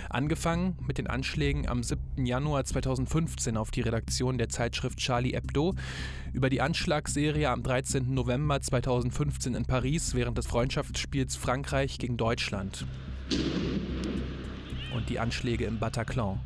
Angefangen 0.10 0.78
mit 0.86 0.98
den 0.98 1.08
Anschlägen 1.08 1.70
am 1.70 1.85
7. 1.86 2.26
Januar 2.26 2.66
2015 2.66 3.58
auf 3.58 3.72
die 3.72 3.82
Redaktion 3.82 4.38
der 4.38 4.50
Zeitschrift 4.50 5.00
Charlie 5.00 5.34
Hebdo, 5.34 5.74
über 6.34 6.50
die 6.50 6.62
Anschlagsserie 6.62 7.50
am 7.50 7.64
13. 7.64 8.14
November 8.14 8.62
2015 8.62 9.56
in 9.56 9.66
Paris 9.66 10.16
während 10.16 10.38
des 10.38 10.48
Freundschaftsspiels 10.48 11.36
Frankreich 11.36 11.98
gegen 11.98 12.18
Deutschland 12.18 12.86
und 14.96 15.10
die 15.10 15.20
Anschläge 15.20 15.66
im 15.66 15.80
Bataclan. 15.80 16.40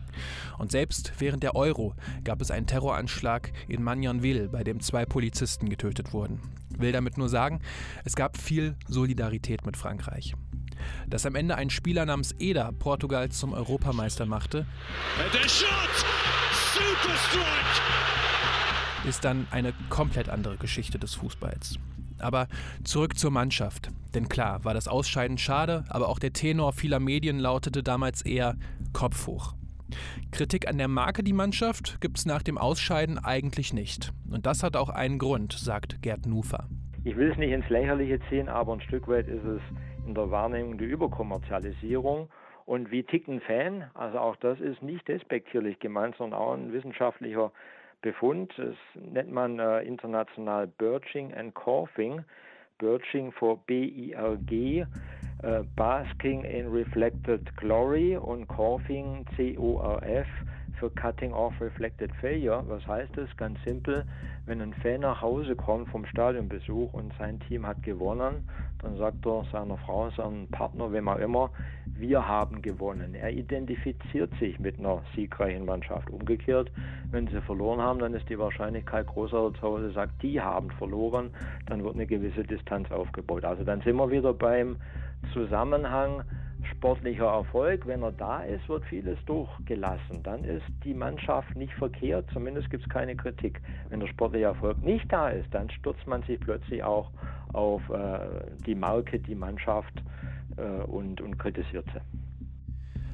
Und 0.57 0.71
selbst 0.71 1.13
während 1.19 1.43
der 1.43 1.55
Euro 1.55 1.95
gab 2.23 2.41
es 2.41 2.51
einen 2.51 2.67
Terroranschlag 2.67 3.51
in 3.67 3.83
Magnanville, 3.83 4.49
bei 4.49 4.63
dem 4.63 4.81
zwei 4.81 5.05
Polizisten 5.05 5.69
getötet 5.69 6.13
wurden. 6.13 6.41
Will 6.77 6.91
damit 6.91 7.17
nur 7.17 7.29
sagen, 7.29 7.61
es 8.03 8.15
gab 8.15 8.37
viel 8.37 8.75
Solidarität 8.87 9.65
mit 9.65 9.77
Frankreich. 9.77 10.33
Dass 11.07 11.25
am 11.25 11.35
Ende 11.35 11.55
ein 11.55 11.69
Spieler 11.69 12.05
namens 12.05 12.33
Eder 12.39 12.71
Portugal 12.77 13.29
zum 13.29 13.53
Europameister 13.53 14.25
machte, 14.25 14.65
ist 19.07 19.25
dann 19.25 19.47
eine 19.51 19.73
komplett 19.89 20.29
andere 20.29 20.57
Geschichte 20.57 20.99
des 20.99 21.15
Fußballs. 21.15 21.79
Aber 22.19 22.47
zurück 22.83 23.17
zur 23.17 23.31
Mannschaft. 23.31 23.89
Denn 24.13 24.27
klar, 24.27 24.63
war 24.65 24.73
das 24.73 24.87
Ausscheiden 24.87 25.37
schade, 25.37 25.85
aber 25.89 26.09
auch 26.09 26.19
der 26.19 26.33
Tenor 26.33 26.73
vieler 26.73 26.99
Medien 26.99 27.39
lautete 27.39 27.83
damals 27.83 28.21
eher 28.23 28.55
Kopf 28.91 29.27
hoch. 29.27 29.53
Kritik 30.31 30.67
an 30.67 30.77
der 30.77 30.87
Marke 30.87 31.23
die 31.23 31.33
Mannschaft 31.33 31.99
gibt 32.01 32.17
es 32.19 32.25
nach 32.25 32.43
dem 32.43 32.57
Ausscheiden 32.57 33.17
eigentlich 33.17 33.73
nicht. 33.73 34.11
Und 34.29 34.45
das 34.45 34.63
hat 34.63 34.75
auch 34.75 34.89
einen 34.89 35.17
Grund, 35.17 35.53
sagt 35.53 36.01
Gerd 36.01 36.25
Nufer. 36.25 36.67
Ich 37.03 37.15
will 37.15 37.31
es 37.31 37.37
nicht 37.37 37.51
ins 37.51 37.67
Lächerliche 37.69 38.19
ziehen, 38.29 38.49
aber 38.49 38.73
ein 38.73 38.81
Stück 38.81 39.07
weit 39.07 39.27
ist 39.27 39.43
es 39.45 39.61
in 40.09 40.15
der 40.15 40.31
Wahrnehmung 40.31 40.77
die 40.77 40.85
Überkommerzialisierung. 40.85 42.29
Und 42.65 42.91
wie 42.91 43.03
tickt 43.03 43.27
ein 43.27 43.41
Fan? 43.41 43.89
Also 43.93 44.19
auch 44.19 44.35
das 44.37 44.59
ist 44.59 44.81
nicht 44.83 45.07
despektierlich 45.07 45.79
gemeint, 45.79 46.15
sondern 46.17 46.39
auch 46.39 46.53
ein 46.53 46.73
wissenschaftlicher 46.73 47.51
Befund. 48.01 48.53
Das 48.57 48.75
nennt 48.95 49.31
man 49.31 49.59
äh, 49.59 49.81
international 49.81 50.67
Birching 50.67 51.33
and 51.33 51.53
Coughing. 51.53 52.23
Birching 52.79 53.31
for 53.33 53.57
B-I-R-G, 53.67 54.85
äh, 55.43 55.63
Basking 55.75 56.45
in 56.45 56.67
Reflected 56.69 57.41
Glory 57.57 58.15
und 58.15 58.47
Coughing 58.47 59.25
C-O-R-F 59.35 60.27
für 60.79 60.89
Cutting 60.91 61.33
Off 61.33 61.53
Reflected 61.59 62.11
Failure. 62.21 62.63
Was 62.67 62.85
heißt 62.87 63.11
das? 63.15 63.29
Ganz 63.37 63.59
simpel, 63.65 64.05
wenn 64.45 64.61
ein 64.61 64.73
Fan 64.73 65.01
nach 65.01 65.21
Hause 65.21 65.55
kommt 65.55 65.89
vom 65.89 66.05
Stadionbesuch 66.05 66.93
und 66.93 67.13
sein 67.19 67.39
Team 67.41 67.67
hat 67.67 67.83
gewonnen, 67.83 68.47
dann 68.81 68.97
sagt 68.97 69.25
er 69.25 69.43
seiner 69.51 69.77
Frau, 69.77 70.09
seinem 70.11 70.47
Partner, 70.47 70.91
wem 70.91 71.09
auch 71.09 71.17
immer, 71.17 71.51
wir 71.85 72.25
haben 72.25 72.61
gewonnen. 72.61 73.13
Er 73.13 73.31
identifiziert 73.31 74.31
sich 74.39 74.57
mit 74.59 74.79
einer 74.79 75.01
siegreichen 75.15 75.65
Mannschaft. 75.65 76.09
Umgekehrt, 76.09 76.71
wenn 77.11 77.27
sie 77.27 77.41
verloren 77.41 77.81
haben, 77.81 77.99
dann 77.99 78.13
ist 78.13 78.29
die 78.29 78.39
Wahrscheinlichkeit 78.39 79.07
größer, 79.07 79.51
dass 79.51 79.81
er 79.81 79.91
sagt, 79.91 80.23
die 80.23 80.39
haben 80.39 80.71
verloren, 80.71 81.31
dann 81.65 81.83
wird 81.83 81.95
eine 81.95 82.07
gewisse 82.07 82.43
Distanz 82.43 82.89
aufgebaut. 82.91 83.43
Also 83.43 83.63
dann 83.63 83.81
sind 83.81 83.97
wir 83.97 84.09
wieder 84.09 84.33
beim 84.33 84.77
Zusammenhang 85.33 86.23
sportlicher 86.63 87.25
Erfolg, 87.25 87.85
wenn 87.87 88.03
er 88.03 88.11
da 88.11 88.41
ist, 88.41 88.67
wird 88.67 88.83
vieles 88.85 89.17
durchgelassen. 89.25 90.23
Dann 90.23 90.43
ist 90.43 90.65
die 90.83 90.93
Mannschaft 90.93 91.55
nicht 91.55 91.73
verkehrt, 91.73 92.29
zumindest 92.33 92.69
gibt 92.69 92.83
es 92.83 92.89
keine 92.89 93.15
Kritik. 93.15 93.61
Wenn 93.89 93.99
der 93.99 94.07
sportliche 94.07 94.45
Erfolg 94.45 94.81
nicht 94.83 95.11
da 95.11 95.29
ist, 95.29 95.53
dann 95.53 95.69
stürzt 95.69 96.05
man 96.07 96.23
sich 96.23 96.39
plötzlich 96.39 96.83
auch 96.83 97.11
auf 97.53 97.81
äh, 97.89 98.19
die 98.65 98.75
Marke, 98.75 99.19
die 99.19 99.35
Mannschaft 99.35 99.93
äh, 100.57 100.83
und, 100.83 101.21
und 101.21 101.37
kritisiert 101.37 101.85
sie. 101.93 102.01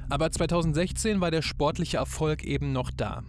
Aber 0.10 0.32
2016 0.32 1.20
war 1.22 1.32
der 1.32 1.42
sportliche 1.42 1.98
Erfolg 1.98 2.44
eben 2.44 2.72
noch 2.72 2.92
da. 2.92 3.24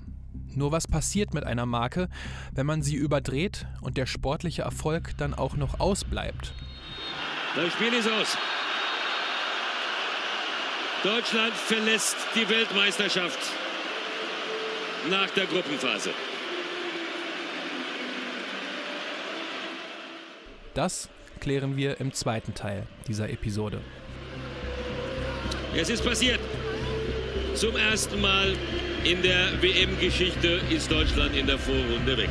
Nur 0.54 0.72
was 0.72 0.88
passiert 0.88 1.34
mit 1.34 1.44
einer 1.44 1.66
Marke, 1.66 2.08
wenn 2.52 2.66
man 2.66 2.82
sie 2.82 2.96
überdreht 2.96 3.66
und 3.80 3.96
der 3.96 4.06
sportliche 4.06 4.62
Erfolg 4.62 5.16
dann 5.18 5.34
auch 5.34 5.56
noch 5.56 5.80
ausbleibt? 5.80 6.54
Das 7.54 7.72
Spiel 7.72 7.92
ist 7.92 8.08
aus. 8.08 8.36
Deutschland 11.06 11.54
verlässt 11.54 12.16
die 12.34 12.48
Weltmeisterschaft 12.48 13.38
nach 15.08 15.30
der 15.30 15.46
Gruppenphase. 15.46 16.10
Das 20.74 21.08
klären 21.38 21.76
wir 21.76 22.00
im 22.00 22.12
zweiten 22.12 22.54
Teil 22.54 22.88
dieser 23.06 23.30
Episode. 23.30 23.80
Es 25.76 25.90
ist 25.90 26.04
passiert. 26.04 26.40
Zum 27.54 27.76
ersten 27.76 28.20
Mal 28.20 28.56
in 29.04 29.22
der 29.22 29.62
WM-Geschichte 29.62 30.60
ist 30.70 30.90
Deutschland 30.90 31.36
in 31.36 31.46
der 31.46 31.58
Vorrunde 31.58 32.16
weg. 32.16 32.30